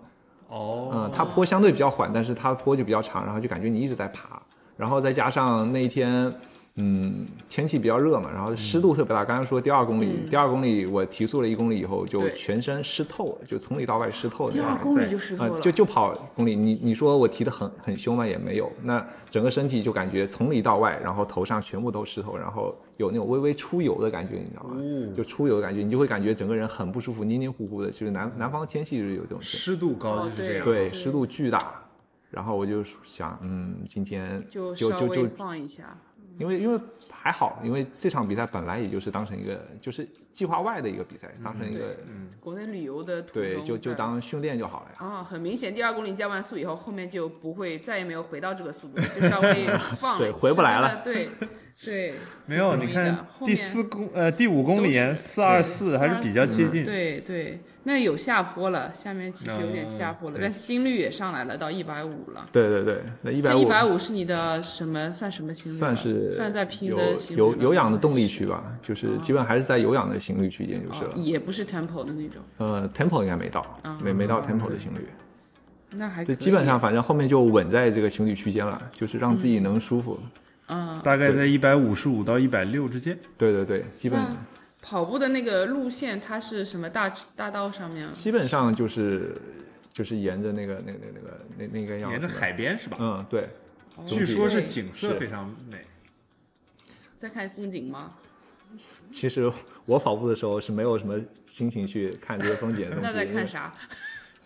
[0.48, 4.42] 哦，嗯，它坡相对比较缓，但是它坡就比较长，然后就感觉你一直在爬，
[4.76, 6.34] 然后再加上那一天，
[6.82, 9.26] 嗯，天气比较热嘛，然后湿度特别大。
[9.26, 14.60] 刚才说第二公里，第二公里我提速了一公里以后，就全身湿透了，就从里到外湿透的第。
[14.62, 18.26] 二公里就湿透啊、了，就就跑公里，你你说我提的很很凶吗？
[18.26, 24.78] 也没有，那整个身体就感觉从里到外，然后头上全部都湿透，然后有那种微微出油的感觉，你知道吗？
[25.18, 27.92] 就出油的感觉，你就会感觉整个人很不舒服，黏黏糊糊的。
[27.92, 30.64] 就是南南方的天气就是有这种湿度高哦就是这样。
[30.64, 31.74] 对，对湿度巨大。
[32.30, 35.98] 然后我就想，嗯，今天就就就就放一下。
[36.40, 36.80] 因为因为
[37.12, 45.06] 还好，因为这场比赛本来也就是当成一个就是计划外的一个比赛，当成一个、嗯，国内旅游的对，就就当训练就好了呀。
[45.06, 49.68] 啊、很明显，第二公里加完速以后，后面就不会再也没有回到这个速度，就稍微
[50.00, 51.30] 放了对回不来了对
[51.86, 52.14] 对，
[52.46, 56.84] 没有，你看第四公呃第五公里四二四还是比较接近。
[56.84, 62.46] 对对，那有下坡了，下面其实有点下坡了，嗯但心率也上来了，到一百五了。
[62.52, 65.12] 对对对，那一这百五一百五是你的什么？
[65.14, 65.78] 算什么心率？
[65.78, 71.12] 算是算在拼的有有氧的动力区吧，就是基本还是在有氧的心率区间就是了。
[71.12, 75.08] 哦也不是 tempo 的那种，呃，tempo 应该没到，没没到 tempo 的心率。
[75.92, 80.20] 那还基本上反正后面就稳在这个心率区间了，就是让自己能舒服。
[80.22, 80.30] 嗯，
[81.04, 83.18] 大概在一百五十五到一百六之间。
[83.38, 84.20] 对对对，基本
[84.82, 88.12] 跑步的那个路线，它是什么大大道上面啊？
[88.12, 89.36] 基本上就是
[89.92, 92.28] 就是沿着那个那个那个那那那个样沿着。
[92.28, 92.98] 海边是吧？
[93.00, 93.50] 嗯，对，
[94.06, 95.86] 据说是景色非常美。
[97.18, 98.14] 在看风景吗？
[99.12, 99.52] 其实
[99.86, 103.74] 我跑步的时候是没有什么心情去看这些风景的东西， 那在看啥？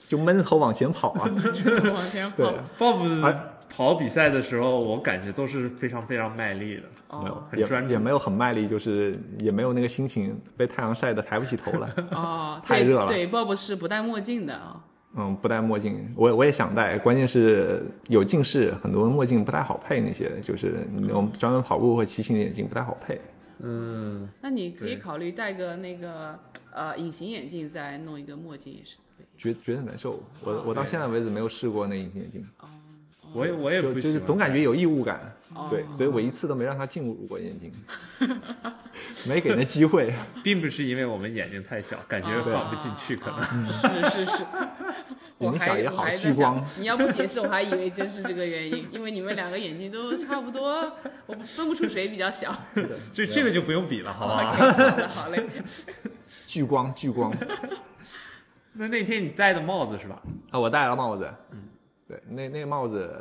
[0.08, 1.30] 就闷着头往前跑啊。
[1.30, 2.54] 往前 对跑。
[2.80, 3.38] Bob
[3.76, 6.84] 跑比赛的时候，我感觉都是非常非常卖力的。
[7.20, 11.92] 没有哦，也很专注也没有很卖力，就是也没有那个心情，被太阳晒得抬不起头来。
[12.12, 14.84] 哦， 太热了对，Bob 是不戴墨镜的啊。
[15.16, 23.22] 嗯，不戴墨镜，我我也想戴，关键是有近视，很多墨镜不太好配，那些就是那种专门跑步或骑行的眼镜不太好配。
[23.60, 26.40] 嗯，那你可以考虑戴个那个
[26.72, 29.28] 呃隐形眼镜，再弄一个墨镜也是可以。
[29.38, 32.44] 觉觉得难受，我我到现在为止没有试过那隐形眼镜，
[33.34, 37.72] 我也我也就不就是总感觉有异物感，哦对，所以我一次都没让他进入过眼睛，
[39.28, 40.14] 没给那机会。
[40.44, 43.42] 并不是因为我们眼睛太小，感觉放不进去，可能。
[44.02, 44.44] 能是是是。
[45.40, 50.92] 我眼睛小也好聚光，你要不解释，我还以为真是这个原因，因为你们两个眼睛都差不多，
[51.26, 52.56] 我分不出谁比较小。
[53.12, 55.08] 这这个就不用比了，好不 好？
[55.08, 55.44] 好嘞。
[56.46, 57.34] 聚光，聚光
[58.74, 60.22] 那那天你戴的帽子是吧？
[60.52, 60.60] 啊！
[60.60, 61.58] 我戴了帽子，嗯，
[62.14, 63.12] 对，那那个帽子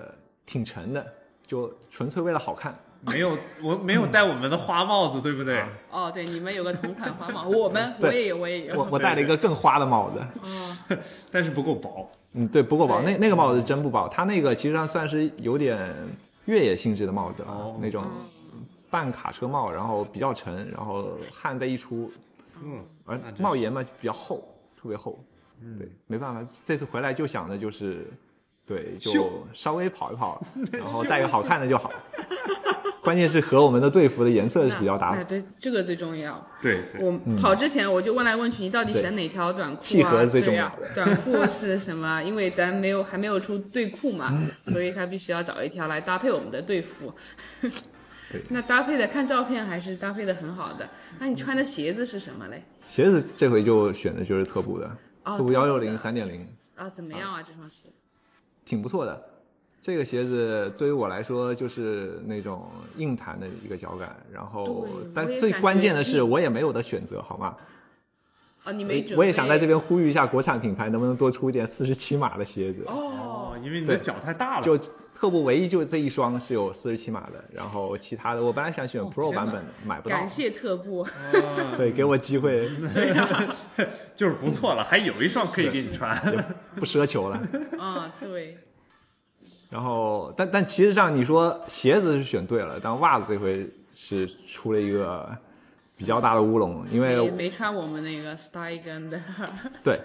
[0.44, 1.04] 挺沉的，
[1.46, 2.74] 就纯粹为了好看。
[3.04, 5.64] 没有，我没有戴我们的花帽子，对不对？
[5.90, 8.78] 哦，对，你们有个同款花帽， 我们我也有，我也有。
[8.78, 10.20] 我我戴了一个更花的帽子，
[10.90, 10.98] 嗯，
[11.32, 12.08] 但是不够薄。
[12.34, 13.00] 嗯，对，不够薄。
[13.00, 15.92] 那那个帽子真不薄，它那个其实上算是有点
[16.44, 18.04] 越野性质的帽子了，哦那种
[18.90, 22.12] 半卡车帽，然后比较沉，然后汗再一出，
[22.62, 24.46] 嗯，而那帽檐嘛比较厚，
[24.80, 25.18] 特别厚。
[25.78, 28.06] 对，没办法，这次回来就想着就是，
[28.74, 30.40] 对，就稍微跑一跑，
[30.72, 31.90] 然后带个好看的就好。
[33.02, 36.40] 关键是和我们的队服的颜色是比较搭的，对，这个最重要。
[36.60, 37.00] 对对。
[37.04, 39.80] 我跑之前我就问来问去，你到底选哪条短裤啊？
[39.80, 42.22] 契合最重要的对呀 短裤是什么？
[42.22, 44.32] 因为咱没有还没有出队裤嘛，
[44.66, 47.12] 所以他必须要找一条来搭配我们的队服。
[48.30, 50.88] 对那搭配的看照片还是搭配的很好的。
[51.18, 52.62] 那你穿的鞋子是什么嘞？
[52.86, 54.86] 鞋子这回就选的就是特步的，
[55.24, 57.42] 哦特步幺六零三点零，啊，怎么样啊？
[57.42, 57.88] 这双鞋？
[58.64, 59.22] 挺不错的。
[59.80, 67.56] 这个鞋子对于我来说就是那种硬弹的一个脚感，然后但最关键的是我也没有的选择，好吗？
[68.62, 69.18] 啊，你没准？
[69.18, 72.84] 我也想在这边呼吁一下国产品牌，能不能多出一点四十七码的鞋子？
[72.86, 74.62] 哦，哦，因为你的脚太大了。
[74.62, 74.78] 就
[75.22, 80.28] 特步唯一就这一双是有四十七码的，然后其他的我本来想选 Pro 版本的，买不到感。
[80.28, 81.06] 谢特步。
[81.76, 82.68] 对，给我机会，
[84.16, 86.12] 就是不错了，还有一双可以给你穿。
[86.74, 87.40] 不奢求了。
[87.78, 88.58] 啊，对。
[89.70, 95.30] 然后，但但其实上你说鞋子是选对了，但袜子这回是出了一个
[96.02, 99.22] 比较大的乌龙，因为没没穿我们那个 Steigen 的，
[99.84, 100.00] 对，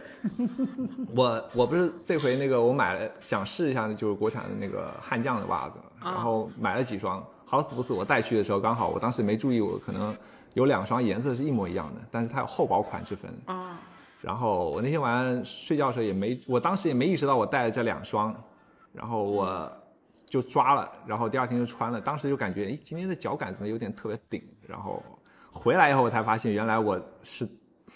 [1.16, 10.16] 我我不是这回那个我买了想试一下，就是国产的那个悍将的袜子，然后买了几双，好死不死我带去的时候刚好我当时没注意，我可能
[10.54, 13.34] 有两双颜色是一模一样的，但是它有厚薄款之分。
[13.46, 13.80] 啊，
[14.22, 18.36] 然后我那天晚上睡觉的时候也没，我当时也没意识到我带了这两双，
[18.94, 19.72] 然后我
[20.28, 24.44] 就抓了，然后第二天就穿了，当时就感觉，哎，今天的脚感怎么有点特别顶？
[24.68, 25.02] 然后
[25.52, 27.48] 回来以后我才发现，原来我是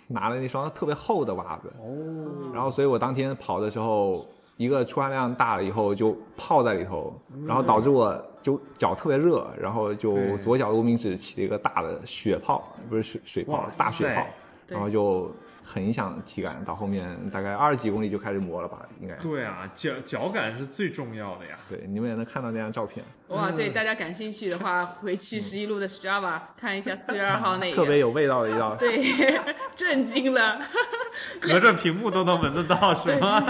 [0.08, 1.72] 拿了那双特别厚的袜子。
[1.80, 2.52] 哦。
[2.54, 4.26] 然后，所以我当天跑的时候，
[4.58, 7.14] 一个出汗量大了以后就泡在里头，
[7.46, 14.26] 然后导致我就脚特别热，然后就左脚无名指起了一个大的血泡，不是水水泡，大血泡
[14.68, 15.32] 然后就
[15.64, 16.64] 很影响体感。
[16.66, 19.16] 到后面大概二十几公里就开始磨了吧，应该。
[19.16, 21.58] 对啊，脚脚感是最重要的呀。
[21.70, 28.76] 对，你们也能看到那张照片，哇，对，大家感兴趣的话，回去十一路的 Strava 看一下四月二号那个，特别有味道的一道。
[28.80, 29.40] 对，
[29.76, 30.60] 震惊了，
[31.40, 33.42] 隔着屏幕都能闻得到， 是吗？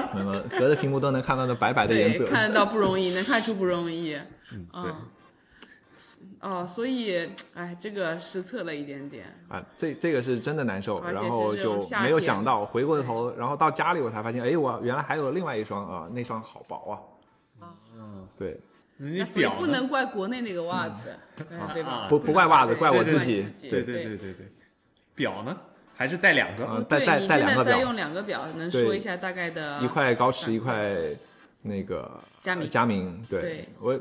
[0.49, 2.25] 隔着屏幕都能看到那白白的颜，色。
[2.27, 4.15] 看得到不容易，能看出不容易，
[4.51, 4.91] 嗯，嗯对，
[6.41, 17.69] 哦，所以，哎，这个失策了一点点，啊，这这个是真的难受，然后就没有想到，回过头，然后到家里我才发现，哎，我原来还有另外一双啊，那双好薄啊。
[17.95, 18.59] 嗯，对，
[18.97, 21.15] 你那所以表不能怪国内那个袜子，
[21.51, 22.07] 哎对吧啊？
[22.09, 23.45] 不不怪袜子，怪我自己。
[23.61, 24.51] 对对对对对对，
[25.13, 25.55] 表呢？
[25.95, 26.65] 还是带两个？
[26.65, 30.97] 啊带带带两个表现在在用两个表，能说一下大概的一块高驰，一块
[31.61, 33.99] 那个佳明呃佳明，对对我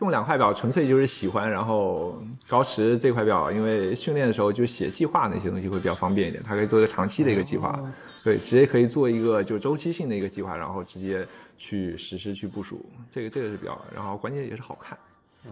[0.00, 11.26] 用两块表纯粹就是喜欢，然后高驰这块表，因为训练的时候就写计划那些东西会比较方便一点，它可以做一个长期的一个计划，哦对，直接可以做一个就周期性的一个计划，然后直接
[11.56, 14.98] 去实施去部署，这个这个是比较，然后关键也是好看，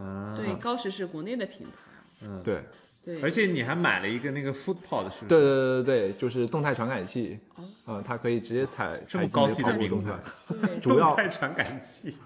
[0.01, 1.73] 啊，对，高驰是国内的品牌，
[2.23, 2.63] 嗯对。
[3.05, 5.27] 对，而且你还买了一个那个 Footpod，是不是？
[5.27, 10.21] 对对对对对，就是动态传感器，哦嗯，它可以直接采这么采集你高级的。
[10.49, 12.17] 对， 主要动态 传感器。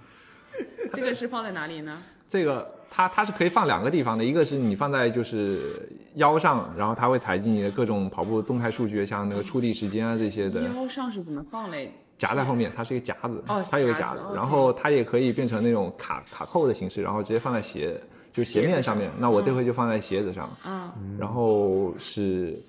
[0.92, 1.98] 这个是放在哪里呢？
[2.28, 11.92] 这个它它是可以放两个地方的，一个是你放在就是腰上，然后它会采集你的各种跑步动态数据，像那个触地时间啊这些的，腰上是怎么放嘞？
[12.18, 18.00] 夹在后面，它是一个夹子，哦它有个夹夹子然后它也可以变成那种卡卡扣的形式，然后直接放在鞋
[18.32, 19.10] 就鞋面上面。
[19.18, 22.60] 那我这回就放在鞋子上，啊，然后是。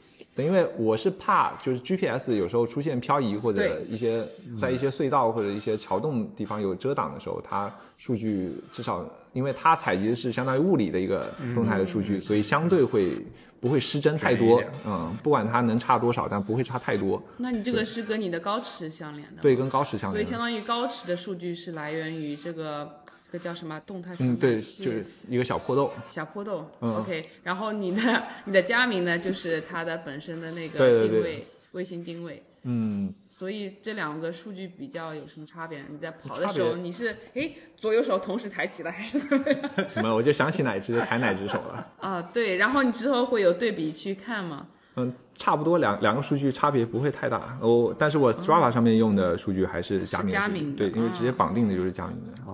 [0.43, 4.27] 因为我是怕，就是 GPS 有时候出现漂移或者一些
[4.59, 13.25] 在一些隧道或者一些桥洞地方有遮挡的时候，它数据至少因为它采集的是相当于物理的一个动态的数据，所以相对会
[13.59, 14.61] 不会失真太多。
[14.85, 17.21] 嗯，不管它能差多少，但不会差太多。
[17.37, 20.13] 那你这个是跟你的高驰相连的，对，，跟高驰相连。
[20.13, 25.91] 所以相当于高驰的数据是来源于这个这个叫什么动态传嗯，对，就是一个小破洞。
[26.07, 32.43] 小破洞、嗯 o k 然后你的你的佳明呢，就是它的本身的那对个对对定位，卫星定位。
[32.69, 35.85] 嗯，所以这两个数据比较有什么差别？
[35.89, 39.71] 你在跑的时候，你是哎左右手同时抬起来还是怎么样？
[39.97, 41.87] 没有，我就想起哪只抬哪只手了。
[42.01, 44.67] 啊，对，然后你之后会有对比去看吗？
[44.99, 47.57] 嗯，差不多两两个数据差别不会太大。
[47.61, 52.46] 哦，但是我 Strava 上面用的数据还是佳明的对，因为直接绑定的就是佳明的。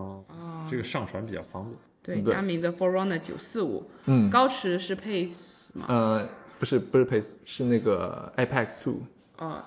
[0.63, 1.75] 哦，这个上传比较方便。
[2.01, 5.85] 对，佳明的 Forerunner 九四五，嗯，高驰是 Pace 吗？
[5.87, 6.27] 呃，
[6.59, 9.03] 不是不是 Pace，是那个 Apex Two，
[9.37, 9.63] 哦，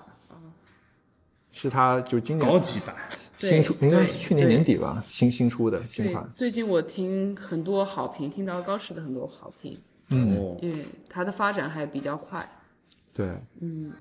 [1.51, 2.95] 是它就今年高级版，
[3.39, 9.75] 新出，应该是去年年底吧，新新出的新款。，最近我听很多好评，听到高驰的很多好评，
[10.09, 12.47] 嗯，因为它的发展还比较快。
[13.11, 13.29] 对，
[13.61, 13.91] 嗯，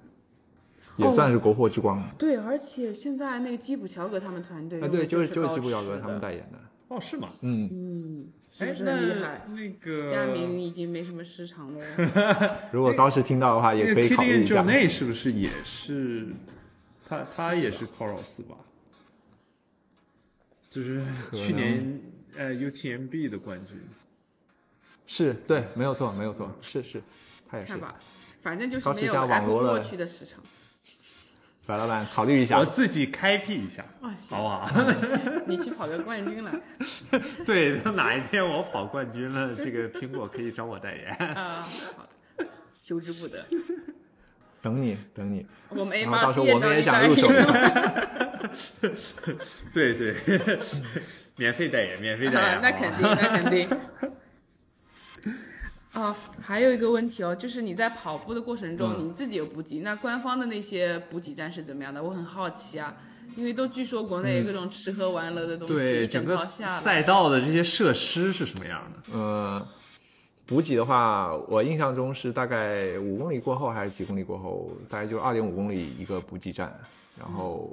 [0.99, 2.07] 也算是国货之光。
[2.19, 6.59] 对，而且现在那个基普乔格他们团队啊，对，就是就是高吉普乔格他们代言的。
[6.88, 7.33] 哦，是吗？
[7.40, 9.44] 嗯，嗯是不是很厉害？
[9.49, 11.85] 那那个佳明已经没什么市场了。
[12.72, 14.62] 如果当时听到的话，也可以考虑一下。
[14.62, 16.29] Jornet 是不是也是？
[17.09, 18.57] 他他也是 Coros 吧？
[20.68, 22.01] 就是去年
[22.37, 23.81] 呃 UTMB 的冠军。
[25.07, 27.03] 是对，没有错，没有错，是是，
[27.49, 27.81] 他也是看。
[27.81, 27.94] 吧，
[28.42, 30.42] 反正就是没有下网罗 Apple Watch 的市场。
[31.66, 33.85] 白老板考虑一下我，自己开辟一下，
[34.31, 34.70] 好不好？
[35.46, 36.52] 你去跑个冠军了
[37.44, 41.11] 对，等哪一天我跑冠军了，这个苹果可以找我代言。
[41.35, 42.07] 啊，好
[42.38, 42.46] 的，
[42.81, 43.44] 求之不得。
[44.62, 47.29] 等你等你，我们 A 然后到时候我们也想入手。
[49.72, 50.14] 对 对，
[51.37, 53.68] 免费代言，免费代言，那肯定，那肯定。
[55.97, 62.03] 啊，还有一个问题哦，就是你在跑步的过程中，嗯你自己有补给，那官方的那些补给站是怎么样的？
[62.03, 62.95] 我很好奇啊，
[63.35, 69.19] 因为都据说国内有各种吃喝玩乐的东西，对整整个赛道的这些设施是什么样的？
[69.19, 69.67] 呃，
[70.45, 76.79] 补给的话，我印象中是大概五公里过后还是几公里过后，大概就二点五公里一个补给站。
[77.19, 77.71] 然后，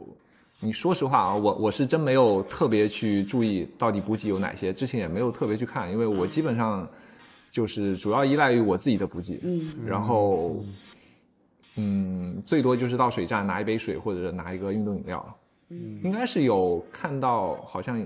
[0.62, 6.88] 你说实话啊，我我是真没有特别去注意到底补给有哪些，之前也没有特别去看，因为我基本上
[7.54, 9.40] 就是主要依赖于我自己的补给。
[9.44, 10.66] 嗯，然后，
[11.76, 15.24] 嗯，最多就是到水站拿一杯水或者拿一个运动饮料。
[15.70, 18.04] 嗯，应该是有看到，好像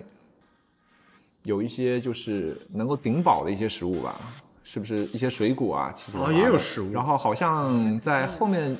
[1.44, 4.20] 有一些就是能够顶饱的一些食物吧，
[4.66, 5.94] 是不是一些水果啊？
[5.96, 8.76] 七七八八哦也有食物然后好像在后面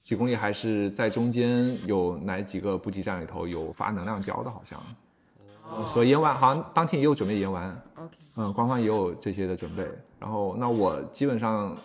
[0.00, 4.80] 几公里还是在中间有哪几个补给站里头有发能量胶的，好像。
[5.66, 9.86] 呃和盐丸，好像当天也有准备盐丸，OK，嗯，官方也有这些的准备。
[10.20, 11.76] 然后那我基本上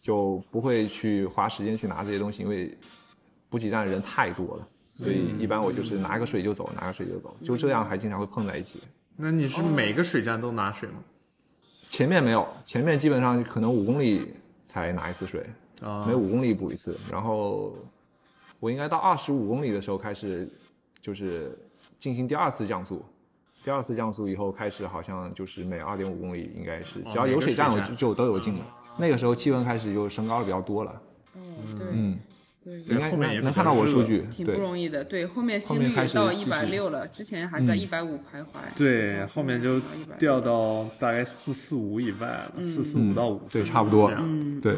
[0.00, 2.76] 就不会去花时间去拿这些东西，因为
[3.48, 8.80] 补给站人太多了，所以一般我就是拿个水就走，拿个水就走，就这样还经常会碰在一起。
[9.16, 10.96] 那你是每个水站都拿水吗？
[11.88, 15.46] 前面没有，前面基本上可能五公里才拿一次水，
[15.80, 16.98] 啊每五公里补一次。
[17.10, 17.76] 然后
[18.58, 20.48] 我应该到二十五公里的时候开始，
[21.00, 21.56] 就是
[21.98, 23.04] 进行第二次降速。
[23.64, 28.60] 第二次降速以后开始，好像就是每二点五公里应该是，只要有水站我就就都有进了。
[28.98, 31.02] 那个时候气温开始就升高的比较多了，
[31.34, 32.18] 嗯，对，嗯，
[32.62, 35.02] 对，应该后面也能看到我热数据，挺不，容易的。
[35.02, 38.76] 对，后面心率也到一百六了，之前还是在一百五徘徊。
[38.76, 39.80] 对，后面就
[40.18, 44.12] 掉到大概四四五以外了，四四五到五，对，差不多。
[44.60, 44.76] 对，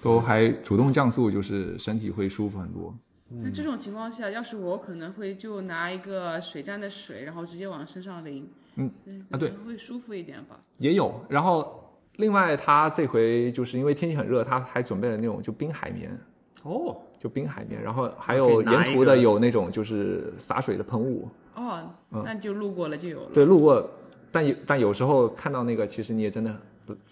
[0.00, 2.94] 都还主动降速，就是身体会舒服很多。
[3.28, 8.90] 那这种情况下，要是我可能会就拿一个水站的水，然后直接往身上淋，嗯
[9.30, 10.60] 啊对可能会舒服一点吧。
[10.78, 11.12] 也有。
[11.28, 16.16] 然后另外，他这回就是因为天气很热，他还准备了那种就冰海绵，
[16.62, 21.28] 哦，就冰海绵，然后还有沿途的有那种就是洒水的喷雾。
[21.56, 23.30] 哦，那就路过了就有了。
[23.32, 23.90] 对，路过，
[24.30, 26.54] 但有但有时候看到那个，其实你也真的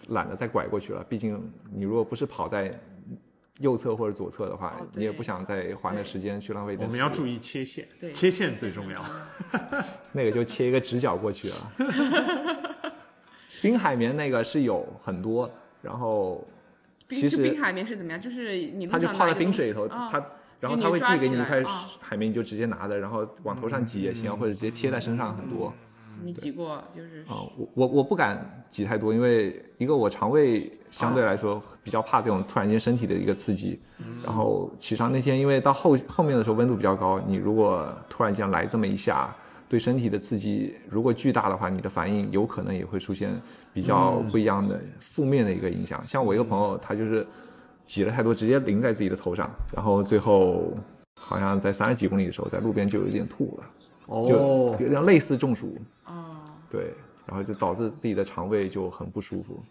[0.09, 1.03] 懒得再拐过去了。
[1.09, 2.79] 毕竟你如果不是跑在
[3.59, 6.77] 右侧或者左侧的话，哦你也不想再花那时间去浪费。
[6.79, 9.03] 我们要注意切线，对切线最重要。
[10.11, 11.71] 那个就切一个直角过去了。
[13.61, 15.49] 冰海绵那个是有很多，
[15.81, 16.45] 然后
[17.07, 18.19] 冰其实就冰海绵是怎么样？
[18.19, 20.25] 就是你路它就泡在冰水里头，啊它
[20.59, 21.63] 然后它会递给你一块
[22.01, 25.73] 海绵，你就直接拿着，然后往头上挤也行，或者直接贴在身上很多。
[26.23, 33.79] 你挤过就是啊、我我我不敢挤太多，因为一个我肠胃相对来说比较怕这种突然间身体的一个刺激，
[34.23, 39.35] 然后骑上那天因为到后后面的时候温度比较高，你如果突然间来这么一下，
[39.67, 43.29] 对身体的刺激如果巨大的话，你的反应有可能也会出现
[43.73, 46.01] 比较不一样的负面的一个影响。
[46.07, 47.25] 像我一个朋友，他就是
[47.85, 50.73] 挤了太多，直接淋在自己的头上，然后最后
[51.19, 53.63] 好像在三十几公里的时候，在路边就有点吐了，
[54.27, 55.75] 就哦，有点类似中暑。
[56.75, 56.93] 哦，对，
[57.25, 59.63] 然后就导致自己的肠胃就很不舒服。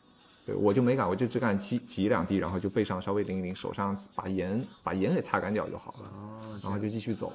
[0.47, 7.33] 对我就没敢，我就只敢挤挤两滴，然后就背上稍微淋一淋，手上把盐把盐给擦干掉就好了，哦，然后就继续走。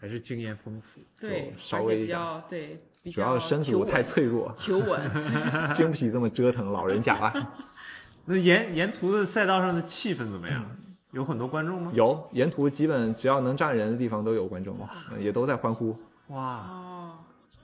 [0.00, 1.00] 还是经验丰富。
[1.18, 5.00] 对，稍微比较对，比主要是身子我太脆弱，求稳。
[5.72, 7.52] 经不起这么折腾，老人家了。
[8.26, 10.64] 那沿沿途的赛道上的气氛怎么样？
[11.12, 11.90] 有很多观众吗？
[11.94, 14.76] 有沿途基本只要能站人的地方都有观众，
[15.12, 15.96] 嗯也都在欢呼，
[16.28, 16.83] 哇，哦，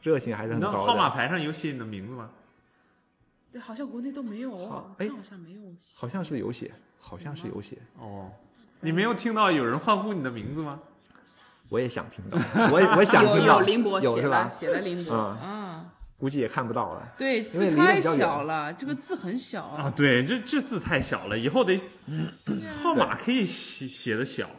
[0.03, 1.11] 热情还是很高的那号码。
[1.11, 2.30] 牌上有写你的名字吗？
[3.53, 5.96] 对，好像国内都没有，我好哎好像没有写。
[5.96, 8.30] 好像是有写，好像是有写，哦，
[8.80, 10.78] 你没有听到有人欢呼你的名字吗？
[11.68, 12.38] 我也想听到，
[12.72, 14.51] 我也我想听到， 有林博写是吧？
[14.51, 17.12] 写的林博，嗯嗯，估计也看不到了。
[17.16, 21.76] 对，字太小了，这个字很小啊，，对，这这字太小了，以后得
[22.82, 24.51] 号码可以写写的小，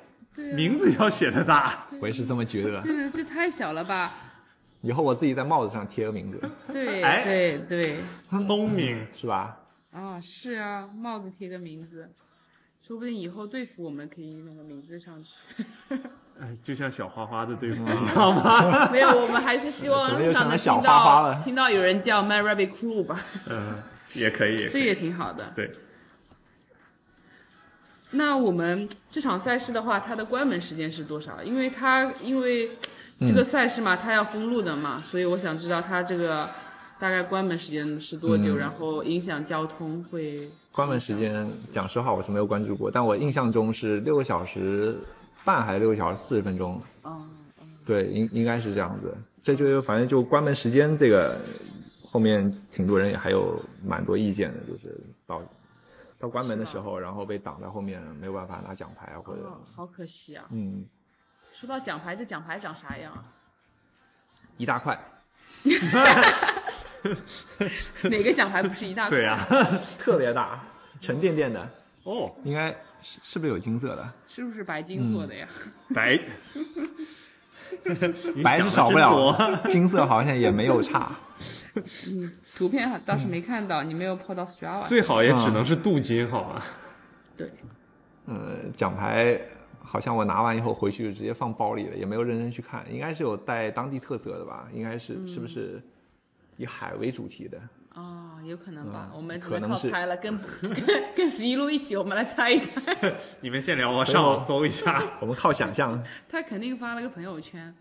[0.54, 1.86] 名字要写的大。
[2.02, 2.80] 我也是这么觉得。
[2.82, 4.12] 这这太小了吧？
[4.82, 7.98] 以后我自己在帽子上贴个名字， 对哎对对，
[8.40, 9.60] 聪明，是吧？
[9.92, 12.10] 啊，是啊，帽子贴个名字，
[12.80, 15.64] 说不定以后队服我们可以弄个名字上去。
[16.40, 18.90] 哎，就像小花花的队服 一样吗？
[18.92, 25.52] 没有，我们还是希望能听花花了到听到有人叫 My Rabbit Crew 吧，嗯，也可以，也可以这也挺好的。
[25.56, 25.72] 对。
[28.14, 31.44] 那我们这场赛事的话，它的关门时间是多少？
[31.44, 32.72] 因为它因为
[33.28, 36.50] 这个赛事嘛，它要封路的嘛，所以我想知道它这个
[37.00, 44.98] 大概关门时间是多久，然后影响交通会关门时间，讲实话我是没有关注过，但我印象中是六个小时
[45.44, 46.82] 半还是六个小时四十分钟？
[47.04, 47.26] 哦，
[47.86, 49.16] 对，应应该是这样子。
[49.40, 51.40] 这就反正就关门时间这个，
[52.04, 54.96] 后面挺多人也还有蛮多意见的，就是
[55.26, 55.42] 到
[56.20, 60.46] 到关门的时候，然后被挡在后面，没有办法拿奖牌啊，或者哦，好可惜啊！
[60.52, 60.86] 嗯
[61.62, 63.24] 说到奖牌，这奖牌长啥样啊？
[64.58, 65.00] 一大块，
[68.02, 69.12] 哪个奖牌不是一大块？
[69.16, 69.38] 对呀、
[70.00, 70.60] 特别大，
[71.00, 71.70] 沉甸甸的，
[72.02, 72.70] 哦，应该
[73.04, 74.12] 是是不是有金色的？
[74.26, 75.48] 是不是白金做的呀？
[75.94, 76.20] 白，
[78.44, 81.12] 白 是少不了金色好像也没有差。
[82.58, 84.84] 图片倒是没看到，你没有 PO 到 Strava。
[84.88, 86.60] 最好也只能是镀金，好吗？
[87.38, 87.52] 对，
[88.26, 89.40] 嗯，奖牌
[89.92, 94.70] 好像我拿完以后回去就直接放包里了，也没有认真去看，应该是有带当地特色的吧？
[94.74, 95.82] 应该是、是不是
[96.56, 97.60] 以海为主题的？
[97.94, 102.96] 哦，有可能吧，嗯我们只可能是靠猜了，跟跟跟十一路一起，我们来猜一猜。
[103.42, 105.04] 你们先聊，我上网搜一下。
[105.20, 106.02] 我们靠想象。
[106.30, 107.76] 他肯定发了个朋友圈，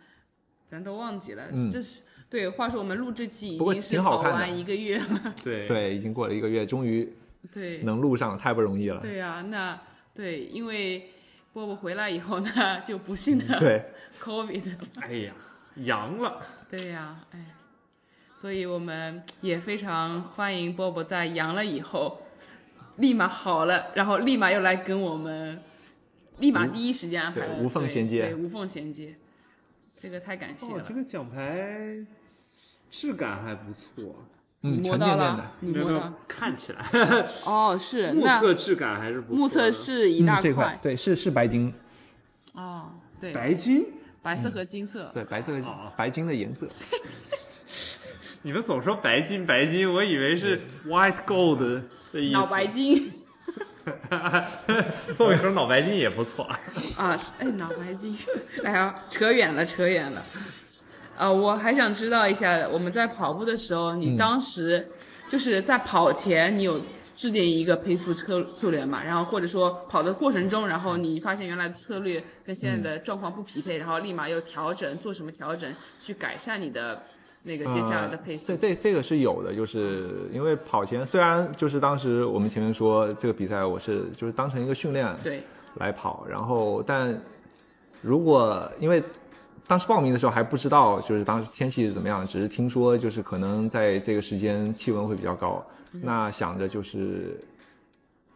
[0.66, 1.44] 咱都忘记了。
[1.54, 2.48] 嗯这是对。
[2.48, 7.08] 话说我们录制期已经是跑完一个月了，对，对，已经过了一个月，终于
[7.52, 9.00] 对能录上，太不容易了。
[9.00, 9.80] 对呀、那
[10.12, 11.08] 对，因为
[11.53, 13.84] 波波回来以后呢，就不幸的对
[14.20, 15.34] ，COVID，哎呀，
[15.76, 17.44] 阳了，对呀、哎，
[18.36, 22.22] 所以我们也非常欢迎波波在阳了以后，
[22.96, 25.61] 立马好了，然后立马又来跟我们，
[26.38, 28.20] 立马第一时间安排了对无缝衔接。
[28.20, 29.16] 对，对无缝衔接，
[29.96, 30.80] 这个太感谢了。
[30.80, 32.07] 哦，这个奖牌
[32.90, 36.14] 质感还不错，嗯，你摸到沉甸甸的了，，你没有没有摸到？
[36.28, 36.84] 看起来
[37.46, 39.40] 哦，是目测质感还是不错的。
[39.40, 41.72] 目测是一大嗯，这块块，对是是白金，
[42.52, 43.86] 哦，对，白金，
[44.22, 46.66] 白色和金色，对白色和哦白金的颜色，
[48.42, 51.56] 你们总说白金白金，我以为是 white gold
[52.12, 52.32] 的意思。
[52.32, 53.11] 脑白金
[55.14, 56.44] 送一盒脑白金也不错。
[56.98, 58.14] 啊，是哎，脑白金，
[58.62, 60.22] 哎呀，扯远了，扯远了。
[61.20, 64.88] 呃，我还想知道一下，我们在跑步的时候，你当时
[65.28, 66.80] 就是在跑前，你有
[67.14, 69.04] 制定一个配速策策略嘛？
[69.04, 76.98] 然后或者说跑的过程中，然后你发现原来的策略跟现在的状况不匹配，然后立马又调整，做什么调整去改善你的
[77.42, 78.46] 那个接下来的配速？
[78.46, 85.42] 这这这个是有的，就是因为跑前虽然就是当时我们前面说这个比赛我是就是当成一个训练对，
[85.74, 87.14] 来跑，然后但
[88.00, 89.04] 如果因为
[89.70, 97.40] 当时报名的时候还不知道就是当时天气是怎么样，只是听说就是可能在这个时间气温会比较高，那想着就是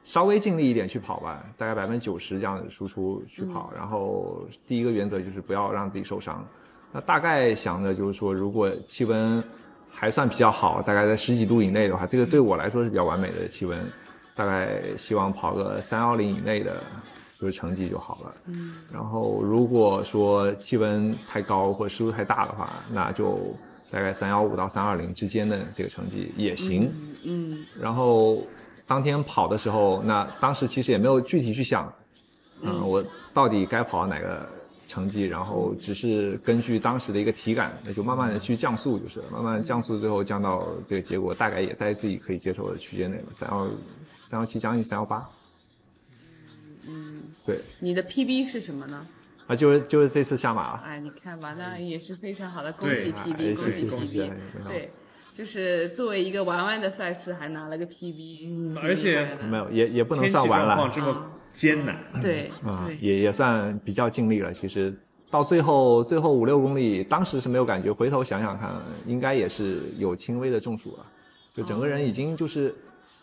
[0.05, 6.47] 稍微尽力一点去跑吧，大概百分之九十这样子输出去跑，然后第一个原则就是不要让自己受伤。
[6.93, 9.43] 那大概想着就是说，如果气温
[9.91, 13.77] 还算比较好，大概在十几度以内的话，这个对我来说是比较完美的气温，
[14.37, 16.81] 大概希望跑个三幺零以内的，
[17.45, 18.35] 就是成绩就好了。
[18.47, 18.77] 嗯。
[18.91, 23.55] 然后如果说气温太高或者湿度太大的话，那就
[23.91, 26.91] 大概三幺五到三二零之间的这个成绩也行。
[27.25, 28.43] 嗯然后
[28.87, 31.93] 当天跑的时候，那当时其实也没有具体去想，
[32.63, 34.49] 嗯，我到底该跑哪个
[34.87, 43.67] 成绩，然后只是根据当时的一个体感，那就慢慢的去降速，就是慢慢降速，最后降到这个结果大概也在自己可以接受的区间内了，三幺
[44.29, 45.27] 三幺七将近三幺八，
[46.89, 49.07] 嗯，对，你的 PB 是什么呢？
[49.47, 54.91] 啊，就是就是这次下马了，哎，你看吧，那也是非常好的，恭喜 PB，哎恭喜谢谢谢谢 PB，非常好对，
[55.33, 60.91] 就是作为一个玩玩的赛事，还拿了个 PB，嗯而且没有也也不能算玩了。
[60.95, 64.53] 这么艰难，对啊，对，也也算比较尽力了。
[64.53, 64.95] 其实。
[65.31, 68.73] 到最后最后五六公里，当时是没有感觉，回头想想看，
[69.05, 71.05] 应该也是有轻微的中暑了，
[71.53, 72.73] 就整个人已经就是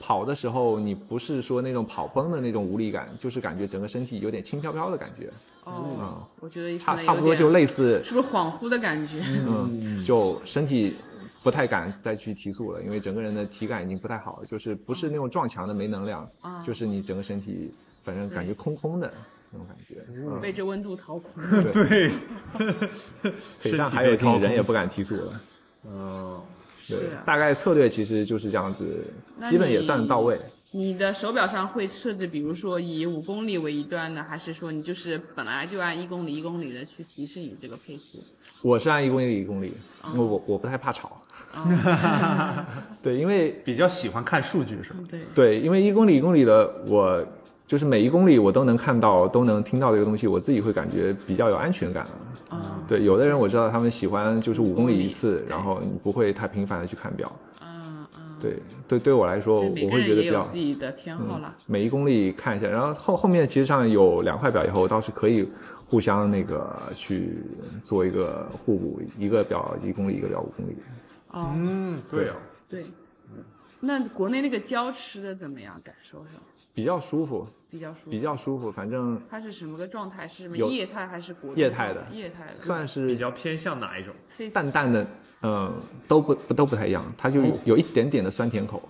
[0.02, 5.32] 跑的时候，你不是说那种跑崩的那种无力感，就是感觉整个身体有点轻飘飘的感觉，
[5.64, 9.22] 哦，我觉得差差不多就类似，是不是恍惚的感觉？
[9.47, 10.95] 嗯，就身体。
[11.43, 16.30] 不太敢再去提速了，因为整个人的体感已经不太好了，就是不是那种撞墙的没能量，
[16.64, 17.74] 就是你整个身体
[18.04, 19.12] 反正感觉空空的
[19.49, 20.06] 那种感觉。
[20.14, 21.41] 嗯被这温度掏空。
[21.74, 22.12] 对，
[23.60, 25.41] 腿上还有劲，人也不敢提速了。
[25.88, 26.39] 嗯，
[26.88, 28.86] 对是啊，大概策略其实就是这样子，
[29.50, 30.40] 基本也你算到位。
[30.74, 38.24] 你的手表上会设置，比如说以五公里为一段呢，还是说你就是本来就按一公里一公里的去提示你这个配速？
[38.62, 39.74] 我是按一公里一公里，
[40.16, 41.22] 我我我不太怕吵。
[43.02, 45.00] 对，因为比较喜欢看数据是吗？
[45.10, 47.22] 对，对，因为一公里一公里的，我
[47.68, 52.58] 就是每一公里我都能看到、都能听到这个东西，我自己会感觉比较有安全感了。
[52.58, 57.32] 啊对，有的人我知道他们喜欢就是五公里一次，然后你不会太频繁的去看表。
[57.62, 61.56] 嗯嗯，对，对，对我来说，我会觉得比较自己的偏好啦。
[61.66, 65.48] 每一公里看一下，然后后后面其实上有两块表以后，倒是可以
[65.86, 67.38] 互相那个去
[67.82, 70.76] 做一个互补，一个表一公里，一个表五公里。
[71.30, 72.34] 哦，嗯，对哦，
[72.68, 72.86] 对。
[73.80, 75.80] 那国内那个胶吃的怎么样？
[75.82, 76.34] 感受上
[76.74, 78.12] 比较舒服，比较舒服。
[78.12, 78.20] 比。
[78.20, 80.28] 较舒服，反正它是什么个状态？
[80.28, 80.58] 是什么？
[80.58, 82.06] 液态还是果冻液态的。
[82.12, 82.56] 液态的。
[82.56, 84.14] 算是比较偏向哪一种？
[84.54, 85.08] 淡淡的，
[85.42, 85.74] 嗯，
[86.08, 87.58] 都不不都不太一样，它就哦。
[87.64, 88.84] 有一点点的酸甜口，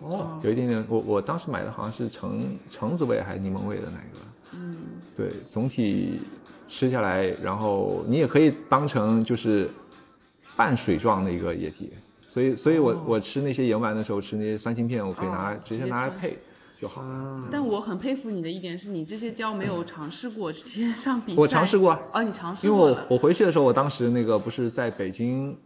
[0.00, 0.84] 哦，有一点点。
[0.88, 4.76] 我我当时买的好像是橙橙子味还是柠檬味的那个，嗯，
[5.16, 6.20] 对，总体
[6.66, 9.70] 吃下来，然后你也可以当成就是
[10.56, 11.92] 半水状的一个液体，
[12.26, 16.36] 所以所以我、我吃那些盐丸的时候吃那些酸杏片，我可以拿直接拿来配
[16.80, 17.02] 就好。
[17.50, 21.40] 但我很佩服你的一点是你这些胶没有尝试过，直接上比赛。
[21.40, 23.16] 我尝试过啊哦，你尝试过因为我。
[23.16, 25.56] 我回去的时候，我当时那个不是在北京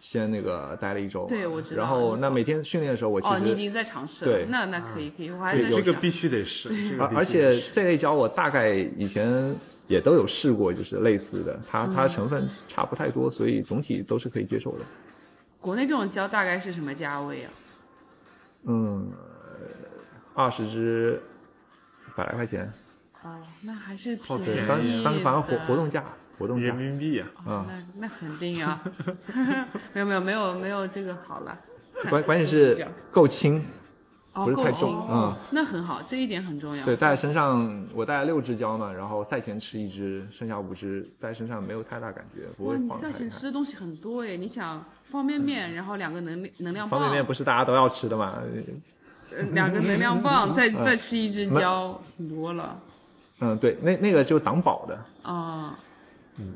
[0.00, 1.26] 先那个待了一周。
[1.26, 9.54] 对我知道然后那每天训练的时候，我其哦，你已经在尝试了对，那那可以可以，我还在想这个必须得试，而而且这类胶我大概以前
[9.86, 14.84] 也都有试过，就是类似的，它它嗯成分差不太多，所以总体都是可以接受的。
[15.60, 17.50] 国内这种胶大概是什么价位啊？
[18.64, 19.10] 嗯，
[20.38, 21.20] 二十只
[22.14, 22.72] 百来块钱，
[23.24, 26.04] 哦，那还是挺，便宜当当反正活活动价，
[26.38, 26.76] 活动价人。
[26.76, 28.80] 民币啊，哦那那肯定啊，
[29.92, 31.58] 没有没有没有没有这个好了。
[32.08, 33.64] 关关键是够轻，
[34.32, 36.84] 哦，不是太够轻重嗯，那很好，这一点很重要。
[36.84, 48.38] 对，带在身上，我带了六只胶嘛，然后赛前吃一只，剩下五支带身上没有太大感觉，不哇，你赛前吃的东西很多哎，你想方便面，然后两个能能量棒，方便面不是大家都要吃的嘛？
[49.36, 52.80] 呃两个能量棒，再嗯再吃一只胶，挺多了。
[53.40, 55.78] 嗯，对，那那个就挡饱的，啊，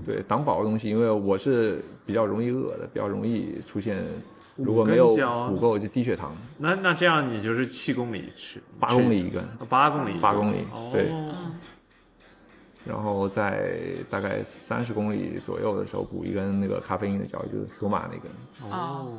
[0.04, 4.04] 对，挡饱的东西，因为我是比较容易饿的，比较容易出现，
[4.56, 5.08] 如果没有
[5.46, 11.10] 补够就低血糖，那那这样你就是七公里吃，八公里一根，哦八公里，八公里哦对
[12.84, 13.70] 然后在
[14.10, 18.72] 大概三十公里左右的时候补一根那个咖啡因的胶，就是索马那根。
[18.72, 19.18] 哦。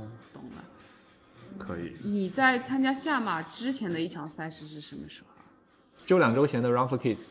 [1.57, 5.27] 可以，你在参加下马之前的一场赛事是什么时候？
[6.05, 7.27] 就两周前的 Run for Kids，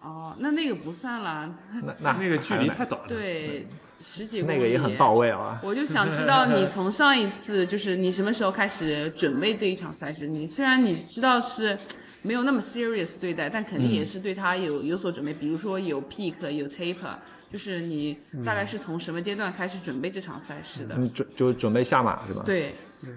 [0.00, 3.66] 哦，那那个不算了，那 那那个距离太短了，对，
[4.00, 5.60] 十几公里那个也很到位啊。
[5.64, 10.26] 我就想知道你从上一次就是你什么时候开始准备这一场赛事？
[10.28, 11.76] 你虽然你知道是
[12.22, 15.34] 没有那么 serious 对待，但肯定也是对他有有所准备。
[15.34, 17.16] 比如说有 peak 有 taper，
[17.50, 20.94] 就是你大概是从什么阶段开始准备这场赛事的？
[20.96, 22.74] 嗯，准就准备下马是吧？，对，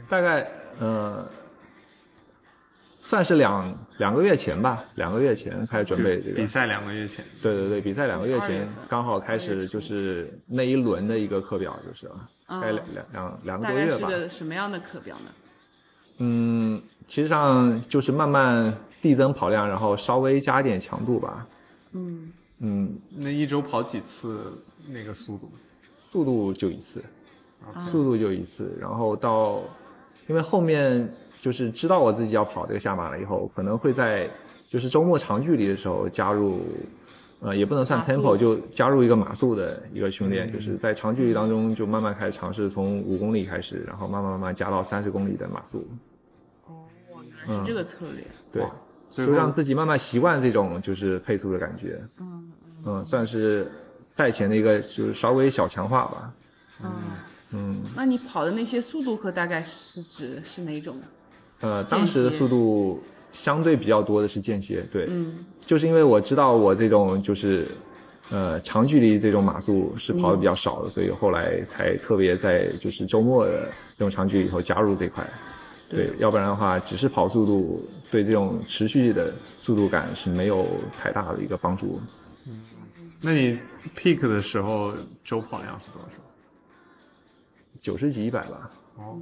[0.07, 1.27] 大概呃，
[2.99, 6.45] 算是两两个月前吧，两个月前开始准备这个比。
[6.45, 13.97] 赛两个月前，对对对，比赛两个月前刚好开始就是那一轮的一个课表，就是啊，大概两两两两个多月吧。
[13.97, 15.31] 是个什么样的课表呢？
[16.17, 18.71] 嗯，其实上就是慢慢
[19.01, 21.47] 递增跑量，然后稍微加一点强度吧。
[21.93, 25.51] 嗯嗯，那一周跑几次那个速度？
[26.11, 27.03] 速度就一次，
[27.79, 29.61] 速度就一次，然后到，
[30.27, 31.07] 因为后面
[31.39, 34.29] 就是知道我自己要跑这个下马了以后，可能会在
[34.67, 36.61] 就是周末长距离的时候加入，
[37.39, 45.87] 呃，也不能算 tempo，就加入一个马速的一个训练，就是在长距离当中就慢慢开始尝试从五公里开始，然后慢慢慢慢加到三十公里的马速，
[46.67, 46.85] 哦，
[47.23, 48.25] 原来是这个策略。
[48.51, 48.63] 对。
[49.09, 52.01] 就让自己慢慢习惯这种就是配速的感觉。
[52.21, 52.49] 嗯
[52.85, 53.69] 嗯，算是
[54.01, 56.33] 赛前的一个就是稍微小强化吧。
[57.95, 60.95] 那你跑的那些速度课大概是指是哪种？
[61.59, 67.67] 呃，当时的速度相对比较多的是间歇，对，嗯，就是因为我知道我这种就是
[68.29, 75.27] 呃长距离这种马速是跑的比较少的，所以后来才特别在就是周末的这种长距离里头加入这块。
[75.89, 80.65] 对，要不然的话，只是跑速度对这种持续的速度感是没有
[80.97, 82.01] 太大的一个帮助。
[82.47, 82.61] 嗯
[83.23, 83.59] 那你
[83.95, 86.17] peak 的时候周跑量是多少？
[87.81, 89.19] 九十几、一百吧，哦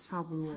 [0.00, 0.52] 差不多。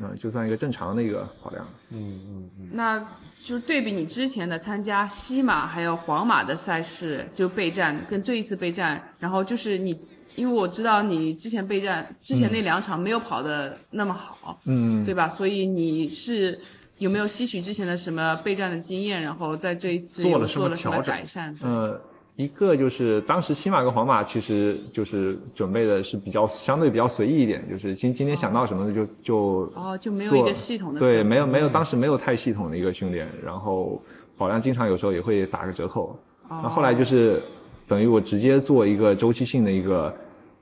[0.00, 1.64] 嗯，就算一个正常的一个跑量。
[1.90, 2.98] 嗯嗯嗯那
[3.42, 9.96] 就是对比你之前的参加西马还有皇马的赛事，就备战跟这一次备战，然后就是你，
[10.34, 15.28] 因为我知道你之前备战之前那两场没有跑的那么好，嗯，对吧？
[15.28, 16.58] 所以你是
[16.96, 21.56] 有没有吸取之前的什么备战的经验，然后在这一次做了什么做了什么调整改善？
[21.60, 22.00] 呃，
[22.38, 34.00] 一个就是当时西马跟皇马其实就是准备的是比较相对比较随意一点，就是今今天想到什么就就哦，就没有一个系统的对，没有没有当时没有太系统的一个训练，然后
[34.36, 36.16] 保量经常有时候也会打个折扣。
[36.48, 37.42] 哦那后来就是
[37.88, 40.14] 等于我直接做一个周期性的一个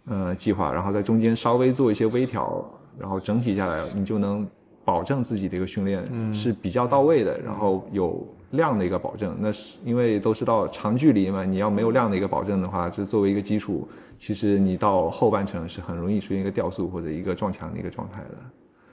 [0.07, 2.65] 呃计划，然后在中间稍微做一些微调，
[2.99, 4.49] 然后整体下来你就能
[4.83, 6.03] 保证自己的一个训练
[6.33, 8.27] 是比较到位的，然后有
[8.57, 9.37] 量的一个保证。
[9.39, 13.89] 那是因为都知道长距离嘛，你要没有量的一个保证的话，这作为一个基础，
[14.19, 18.37] 其实你到后半程是很容易出现一个掉速或者一个撞墙的一个状态的。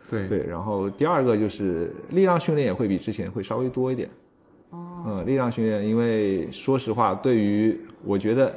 [0.09, 4.07] 对对，然后第二个就是力量训练也会比之前会稍微多一点。
[4.69, 8.47] 哦，嗯，力量训练，因为说实话，对于我觉得，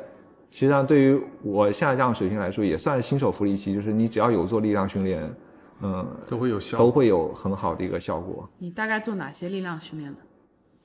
[0.51, 5.35] 实际上对于我现在这样水平来说，也算是新手福利期，就是你只要有做力量训练，
[5.83, 8.47] 嗯，都会有效都会有很好的一个效果。
[8.59, 10.19] 你大概做哪些力量训练呢？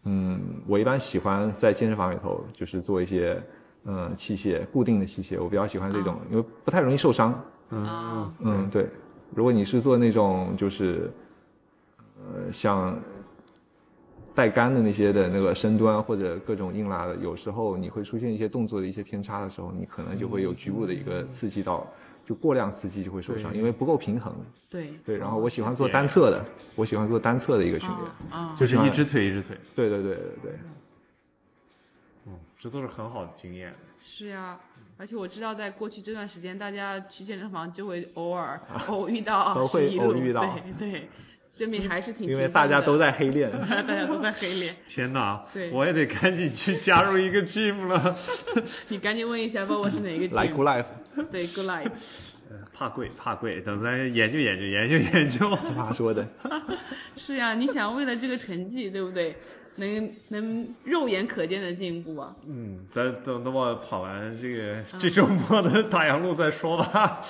[0.03, 3.41] 嗯，我一般喜欢在健身房里头，就是做一些
[3.85, 7.31] 嗯器械固定的器械，我比较喜欢这种，因为不太容易受伤。
[7.69, 8.89] 啊，嗯，对。
[9.33, 11.09] 如果你是做那种就是，
[12.17, 12.99] 呃，像
[14.33, 21.87] 带杆的那些的那个深端或者各种硬拉的，有时候你会出现一些动作的一些偏差的时候，你可能就会有局部的一个刺激到，
[22.25, 24.33] 就过量刺激就会受伤，因为不够平衡。
[24.69, 26.45] 对，对，然后我喜欢做单侧的，
[26.75, 27.99] 我喜欢做单侧的一个训练。
[28.31, 30.59] 啊，就是一只腿一只腿，对对对对对，
[32.27, 33.75] 嗯，这都是很好的经验。
[34.01, 34.59] 是呀。
[34.97, 41.09] 而且我知道，在过去这段时间，大家去健身房就会偶尔 偶遇到都会偶遇到对对，
[41.55, 43.51] 证明还是挺因为大家都在黑练。
[43.69, 44.75] 大家都在黑练。
[44.87, 48.15] 天哪对，我也得赶紧去加入一个 gym 了。
[48.89, 50.35] 你赶紧问一下，包括是哪个 gym？
[50.35, 50.85] 来 Good Life，
[51.31, 52.27] 对，Good Life。
[52.73, 55.57] 怕贵，怕贵，等咱研究研究研究研究。
[55.61, 56.27] 这话说的。
[57.15, 59.35] 是呀，你想为了这个成绩，对不对？
[59.77, 62.35] 能能肉眼可见的进步啊！
[62.45, 67.21] 嗯，咱等等我跑完这个这周末的大洋路再说吧。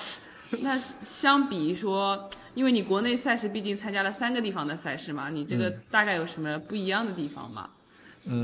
[0.60, 7.70] 那相比说，因为你国内赛事毕竟参加了三个地方的赛事嘛，你这个大概有什么不一样的地方吗？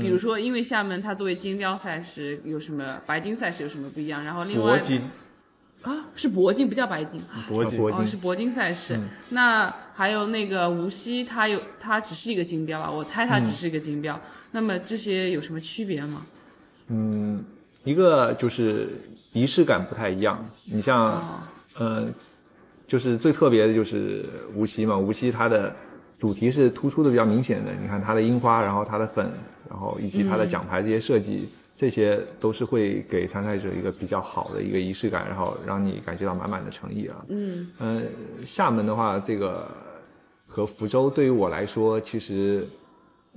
[0.01, 4.23] 比如说，因为厦门它作为金标赛事，有什么白金赛事有什么不一样？
[4.25, 5.01] 然后另外铂金，
[5.83, 7.21] 啊，是铂金，不叫白金。
[7.49, 8.99] 铂金，哦，是铂金赛事。
[9.29, 12.91] 那还有那个无锡，它有它只是一个金标吧？
[12.91, 14.19] 我猜它只是一个金标。
[14.51, 16.25] 那么这些有什么区别吗？
[16.87, 17.41] 嗯，
[17.85, 18.99] 一个就是
[19.31, 20.43] 仪式感不太一样。
[20.65, 21.39] 你像，哦，
[21.79, 22.07] 呃，
[22.85, 25.73] 就是最特别的就是无锡嘛，无锡它的
[26.17, 27.71] 主题是突出的比较明显的。
[27.73, 29.31] 你看它的樱花，然后它的粉，
[29.69, 37.25] 然后以及它的奖牌这些设计，这些都是会给参赛者一个比较好的一个仪式感，然后让你感觉到满满的诚意啊。
[37.29, 38.01] 嗯，呃，
[38.45, 39.65] 厦门的话，这个
[40.45, 42.67] 和福州对于我来说，其实，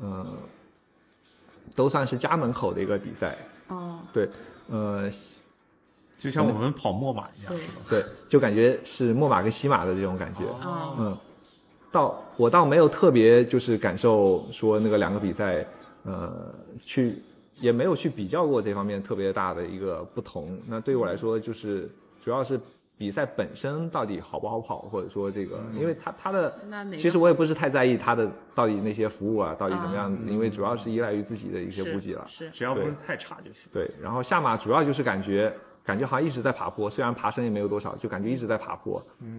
[0.01, 0.27] 呃，
[1.77, 3.37] 都算是家门口的一个比赛。
[3.69, 4.29] 哦，对，
[4.69, 5.09] 呃，
[6.23, 7.53] 就像我们跑墨马一样
[7.89, 8.05] 对。
[8.29, 10.45] 就感觉是墨马跟西马的这种感觉。
[10.67, 11.19] 哦，嗯，
[11.91, 15.67] 倒我倒没有特别就是感受说那个两个比赛，
[16.05, 17.23] 呃，去
[17.61, 20.59] 也没有去比较过这方面特别大的一个不同。
[20.67, 21.91] 那对于我来说，就是
[22.25, 22.59] 主要是
[22.97, 26.55] 比赛本身到底好不好跑，或者说这个，因为它它的
[26.97, 32.25] 其实我也不是太在意它的到底那些服务啊，到底怎么样，因为主要是依赖于自己的一些是补给了。
[32.27, 33.69] 是只要不是太差就行。
[33.73, 35.53] 对，然后下马主要就是感觉
[35.85, 38.99] 感觉好像一直在爬坡，虽然爬升也没有多少，就感觉一直在爬坡。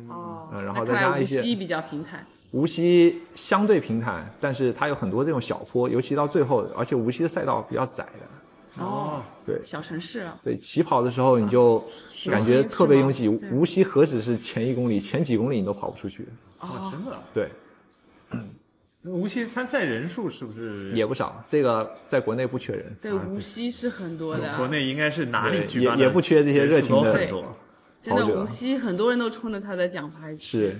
[0.09, 2.25] 哦，嗯然后再加上一些无锡比较平坦。
[2.51, 11.83] 无锡相对平坦，但是它有很多这种小坡，尤其到最后，而且无锡的赛道比较窄的，哦，对小城市啊，对，起跑的时候你就
[12.25, 13.27] 感觉特别拥挤。
[13.27, 16.27] 无锡何止是前一公里，前几公里你都跑不出去。
[16.59, 17.19] 哇，哦，真的？
[17.33, 17.62] 对，那
[19.05, 27.43] 无锡参赛人数是不是也不少，这个在国内不缺人，对，无锡是很多的啊，国内应该是哪里举办也也不缺这些热情的。
[28.01, 30.59] 真的无锡很多人都冲着他的奖牌去。
[30.59, 30.75] 是。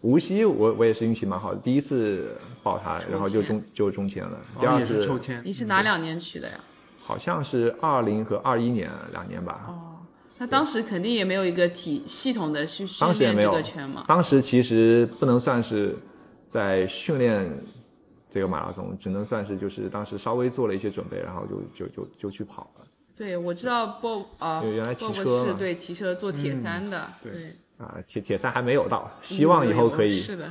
[0.00, 4.38] 无锡我我也是运气蛮好的，第一次报他，然后就中就中签了。
[4.60, 6.60] 第二哦是次抽签，你是哪两年去的呀？
[7.00, 9.64] 好像是二零和二一年两年吧。
[9.68, 9.96] 哦，
[10.36, 14.04] 那当时肯定也没有一个体系统的去训练这个圈嘛。
[14.06, 15.96] 当时其实不能算是
[16.54, 17.52] 在训练
[18.30, 22.86] 这个马拉松，只能算是就是当时稍微做了一些准备，然后就就就就去跑了
[23.16, 27.96] 对，我知道 Bob 啊对原来骑，Bob 车是对骑车做铁三的，对对，啊。
[28.06, 30.20] 铁铁三还没有到，希望以后可以。
[30.20, 30.48] 是的，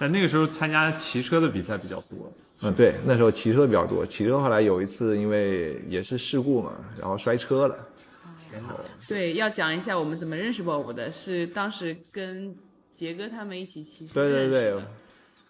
[0.00, 2.32] 但那个时候参加骑车的比赛比较多。
[2.62, 7.88] 嗯，对，那时候骑车比较多，骑车后来有一次因为也是事故嘛，然后摔车了。
[8.36, 8.74] 天哪！
[9.06, 12.52] 对，要讲一下我们怎么认识 Bob 的，是当时跟
[12.92, 14.82] 杰哥他们一起骑车对对对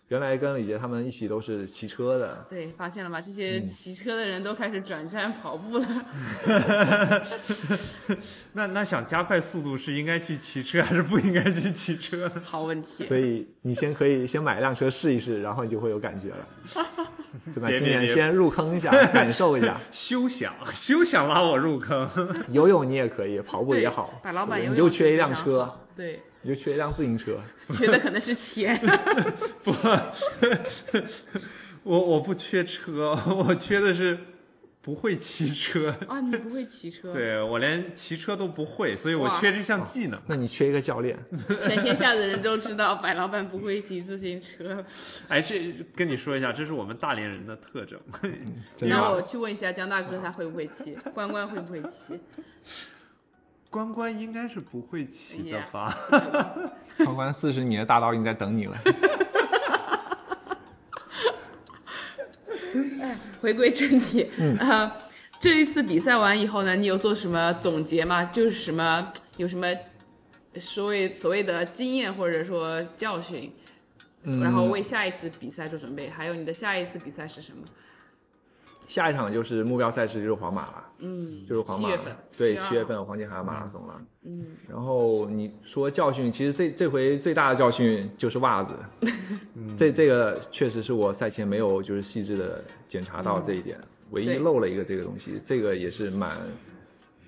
[0.08, 2.46] 原来跟李杰他们一起都是骑车的。
[2.48, 3.20] 对，发现了吧？
[3.20, 5.86] 这些嗯骑车的人都开始转战跑步了。
[8.52, 12.42] 那那想加快速度是应该去骑车还是不应该去骑车呢？
[12.44, 13.04] 好问题。
[13.04, 16.46] 所以你先可以先买辆车试一试，然后你就会有感觉了。
[17.52, 17.68] 对吧？
[17.68, 19.76] 别别别今年先入坑一下，感受一下。
[19.90, 22.08] 休想休想拉我入坑！
[22.50, 27.40] 游泳你也可以，跑步也好，白老板对游泳你就缺一辆车，对，你就缺一辆自行车。
[27.72, 28.78] 缺的可能是钱。
[29.64, 29.74] 不
[31.82, 34.16] 我我不缺车，我缺的是
[34.80, 35.92] 不会骑车。
[36.06, 40.20] 啊，你不会骑车？，对我连骑车都不会，所以我缺这项技能。
[40.28, 41.18] 那你缺一个教练，
[41.58, 44.84] 全天下的人都知道白老板不会骑自行车。
[45.26, 47.98] 哎，这跟你说一下，这是我们大连人的特征。
[48.82, 50.96] 那我去问一下江大哥，他会不会骑？
[51.12, 52.20] 关关会不会骑？
[53.76, 55.94] 关关应该是不会骑的吧？
[56.96, 58.78] 关关四十米的大道已经在等你了。
[63.38, 64.90] 回归正题，嗯呃，
[65.38, 68.24] 这一次比赛完以后呢，你有做什么总结吗？
[68.24, 69.66] 就是什么有什么
[70.58, 73.52] 所谓所谓的经验或者说教训，
[74.22, 76.08] 然后为下一次比赛做准备。
[76.08, 77.58] 还有你的下一次比赛是什么？
[78.88, 84.00] 下一场就是目标赛事就是皇马了，嗯，就是皇马七月份，7月2对七月份黄金海岸马拉松了。
[84.24, 88.72] 嗯，然后你说教训，其实这这回最大的教训就是袜子，
[89.76, 93.78] 这这个确实是我赛前没有就是细致的检查到这一点，
[94.10, 96.36] 唯一漏了一个这个东西，这个也是蛮。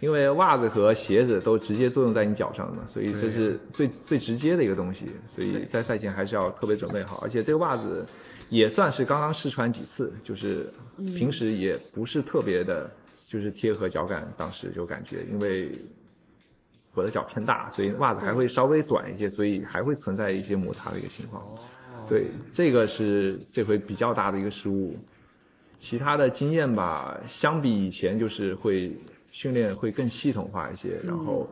[0.01, 7.17] 因为袜子和鞋子都直接作用在你脚上的嘛，所以这是最最直接的一个东西，所以在赛前还是要特别准备好。
[7.17, 8.07] 而且这个袜子
[8.49, 10.73] 也算是刚刚试穿几次，就是
[11.17, 12.89] 平时也不是特别的，
[13.29, 15.79] 就是贴合脚感，当时就感觉因为
[16.95, 21.45] 我的脚偏大，所以袜子还会稍微短一些，所以还会存在一些摩擦的一个情况。
[22.09, 24.97] 对，这个是这回比较大的一个失误。
[25.77, 28.97] 其他的经验吧，相比以前就是会
[29.31, 31.49] 训练会更系统化一些，然后。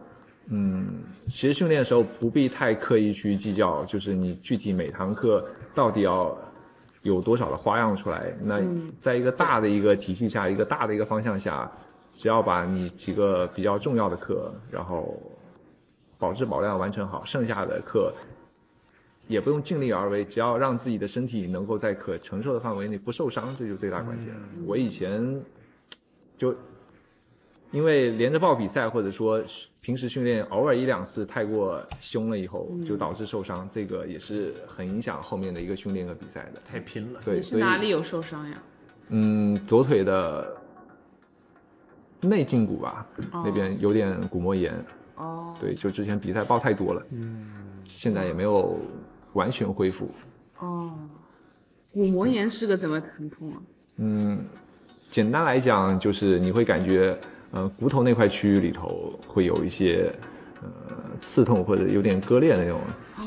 [0.48, 6.38] 嗯，其实训练的时候不必太刻意去计较，就是你具体每堂课到底要
[7.06, 8.34] 有多少的花样出来。
[8.42, 8.60] 那
[9.00, 11.70] 在一个大的一个体系下，一个大的一个方向下，
[12.14, 15.20] 只要把你几个比较重要的课，然后
[16.18, 18.12] 保质保量完成好，剩下的课
[19.28, 24.34] 也不用尽力而为，只要让自己的身体能够在可承受的范围内不受伤，这就最大关键。
[24.66, 25.40] 我以前
[26.36, 26.54] 就
[27.76, 29.38] 因为连着报比赛，或者说
[29.82, 36.60] 平时训练偶尔一两次太过凶了以后，就导致受伤，这个也是很影响后面的一个训练和比赛的。
[36.64, 37.20] 太拼了。
[37.22, 38.62] 对，是哪里有受伤呀？
[39.08, 40.56] 嗯，左腿的
[42.22, 44.82] 内胫骨吧，那边有点骨膜炎。
[45.16, 47.46] 哦，对，就之前比赛报太多了，嗯，
[47.84, 48.78] 现在也没有
[49.34, 50.10] 完全恢复。
[50.60, 50.94] 哦，
[51.92, 53.60] 骨膜炎是个怎么疼痛啊？
[53.98, 54.42] 嗯
[55.10, 57.16] 简单来讲，就是你会感觉，
[57.52, 60.12] 呃，骨头那块区域里头会有一些，
[60.62, 62.80] 呃，刺痛或者有点割裂的那种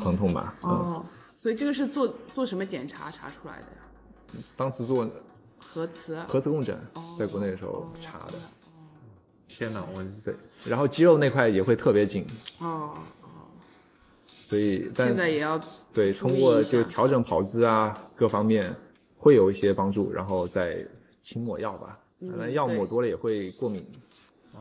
[0.04, 0.54] 疼痛吧。
[0.64, 1.06] 嗯，哦，
[1.38, 4.44] 所以这个是做做什么检查查出来的呀？
[4.56, 5.10] 当时做
[5.58, 6.26] 核磁啊？
[6.28, 6.78] 核磁共振，
[7.18, 8.34] 在国内的时候查的。
[9.48, 12.28] 天哪，我对，然后肌肉那块也会特别紧，
[12.60, 12.94] 哦，
[14.30, 15.60] 所以但现在也要
[15.92, 18.72] 对通过就调整跑姿啊各方面
[19.18, 20.86] 会有一些帮助，然后再
[21.20, 21.98] 轻抹药吧。
[22.20, 23.84] 那药抹多了也会过敏，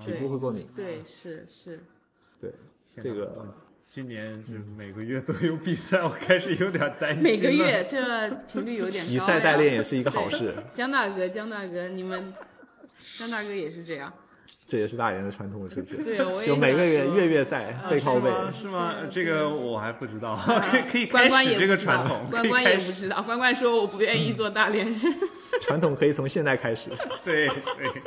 [0.05, 0.67] 皮肤会过敏。
[0.75, 1.81] 对，是是，
[2.41, 2.53] 对，
[2.97, 3.55] 这个
[3.89, 7.23] 今年是每个月都有比赛，我开始有点担心。
[7.23, 9.17] 每个月这频率有点高呀。
[9.17, 12.35] 以赛代练也是一个好事，江大哥，江大哥，你们
[13.19, 14.13] 江大哥也是这样。
[14.71, 16.05] 这也是大连的传统，是不是？
[16.05, 18.31] 对，我也就每个月月月赛背靠背。
[18.53, 18.97] 是吗？
[19.09, 20.37] 这个我还不知道，
[20.71, 23.23] 可以可以关关开始这个也不知道传统，关关也不知道。
[23.23, 25.01] 关关说我不愿意做大连人。
[25.63, 26.91] 传统可以从现在开始。
[27.25, 28.03] 对对，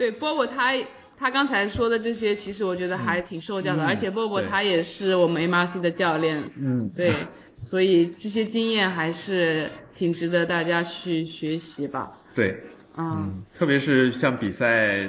[0.00, 0.72] 对，波波他
[1.14, 7.12] 他刚才说的这些，其实我觉得还挺受教的，而且波波他也是我们 MRC 的教练，嗯，对，
[7.58, 12.10] 所以这些经验还是挺值得大家去学习吧。
[12.34, 12.58] 对，
[12.96, 15.06] 嗯，特别是像比赛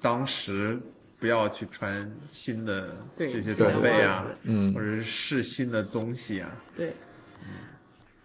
[0.00, 0.78] 当时，
[1.18, 6.48] 不要去穿新的对这些装备啊，嗯或者是试新的东西啊。
[6.76, 6.94] 对。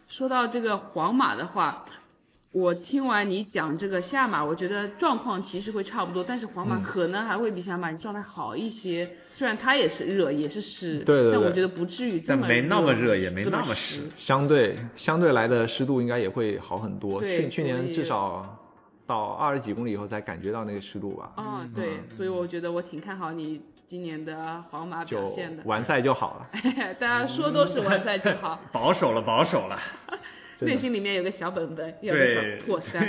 [0.05, 1.83] 说到这个皇马的话，
[2.57, 9.07] 我听完你讲这个下马，我觉得状况其实会差不多，但是皇嗯马可能还会比下马状态好一些。
[9.31, 14.01] 虽然它也是热，也是湿，对对对但我觉得不至于这么但没那么热也没那么湿湿。
[14.15, 17.19] 相对相对来的湿度应该也会好很多。
[17.19, 18.57] 对去去年至少
[19.05, 25.61] 到二十几公里以后才感觉到那个湿度吧，嗯，对，所以我觉得我挺看好你今年的皇马表现的。
[25.65, 26.59] 完赛就好了。
[26.99, 29.79] 大家说都是完赛就好， 保守了，保守了。
[30.61, 33.01] 内心里面有个小本本，要多对少破三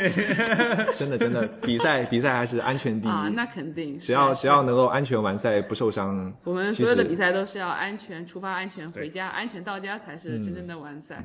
[0.96, 3.10] 真的真的，比赛比赛还是安全第一。
[3.10, 3.30] 啊？
[3.34, 11.24] 那肯定，只要只要能够安全完赛不受伤，我们所有的比赛都是要安全出发、安全回家、安全到家才是真正的完赛。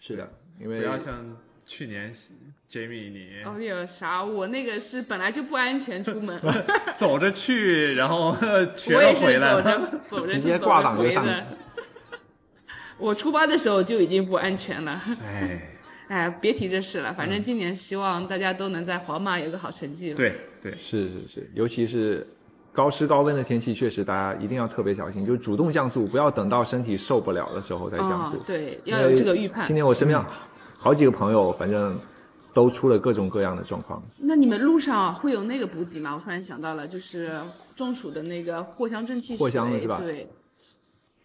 [0.00, 0.28] 是的，
[0.60, 2.12] 因为不为要像去年
[2.70, 4.24] Jamie 你哦，有啥？
[4.24, 6.38] 我那个是本来就不安全出门，
[6.96, 8.36] 走着去，然后
[8.74, 9.62] 全我也是回来走了。
[9.62, 11.24] 着走着直接挂档就上。
[12.98, 15.62] 我出发的时候就已经不安全了，哎，
[16.08, 17.12] 哎，别提这事了。
[17.12, 20.16] 反正今年希望大家都能在皇马有个好成绩了。
[20.16, 22.26] 对对，是是是，尤其是
[22.72, 29.74] 高湿高温的天气，确实大家一定要特别小心，就主动降速，不要等到身体受不了的时候再降速。，啊对，要有这个预判今。
[29.74, 30.22] 年我身边
[30.76, 31.98] 好几个朋友，反正
[32.52, 34.02] 都出了各种各样的状况。
[34.16, 36.14] 那你们路上会有那个补给吗？
[36.14, 37.40] 我突然想到了，就是
[37.76, 40.28] 中暑的那个藿香正气水，藿香的是吧对，嗯，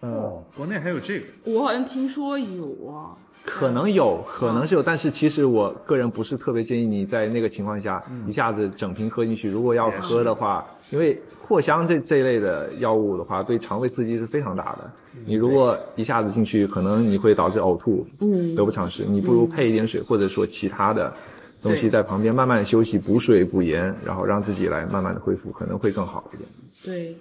[0.03, 3.15] 哦，国内还有这个，我好像听说有啊。
[3.45, 9.49] 可能有，可能是有，但是其实我个人不是特别建议你在那个情况下一下子整瓶喝进去。
[9.49, 14.91] 如果要喝的话，因为藿香这这一类的药物的话，对肠胃刺激是非常大的。
[15.25, 19.03] 你如果一下子进去，可能你会导致呕吐，嗯，得不偿失。
[19.03, 21.13] 你不如配一点水，或者说其他的
[21.61, 26.49] 东西在旁边慢慢休息，补水补盐，然后让自己来慢慢的恢复，可能会更好一点。
[26.81, 27.17] 对。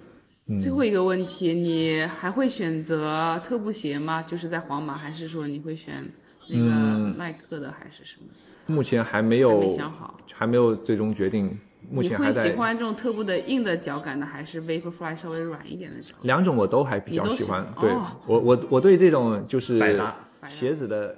[0.47, 4.21] 嗯最后一个问题，你还会选择特步鞋吗？
[4.21, 6.05] 就是在皇马，还是说你会选
[6.49, 6.69] 那个
[7.17, 8.27] 耐克的，还是什么？
[8.65, 10.17] 目前还没还有没想好。
[10.33, 11.57] 还没有最终决定，
[11.89, 16.23] 目前还在喜欢这种特步的硬的脚感的，还是 Vaporfly 稍微软一点的脚感？
[16.23, 17.69] 两种我都还比较喜欢喜。
[17.69, 20.13] 欢对、哦我我我对这种就是百搭
[20.47, 21.17] 鞋子的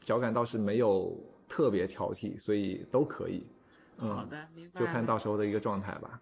[0.00, 1.16] 脚感倒是没有
[1.48, 3.46] 特别挑剔，所以都可以，
[3.98, 4.80] 好的，明白。
[4.80, 6.20] 就看到时候的一个状态吧。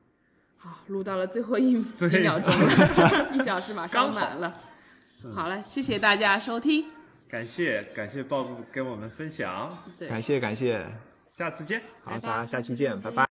[0.59, 4.55] 好，录到了最后一 最几秒钟了， 一小时马上刚满了。
[5.35, 6.87] 好了，谢谢大家收听。
[7.29, 10.87] 感谢感谢鲍布跟我们分享，对，感谢感谢，
[11.31, 11.83] 下次见。
[12.05, 13.36] 好，大家下期见，拜拜。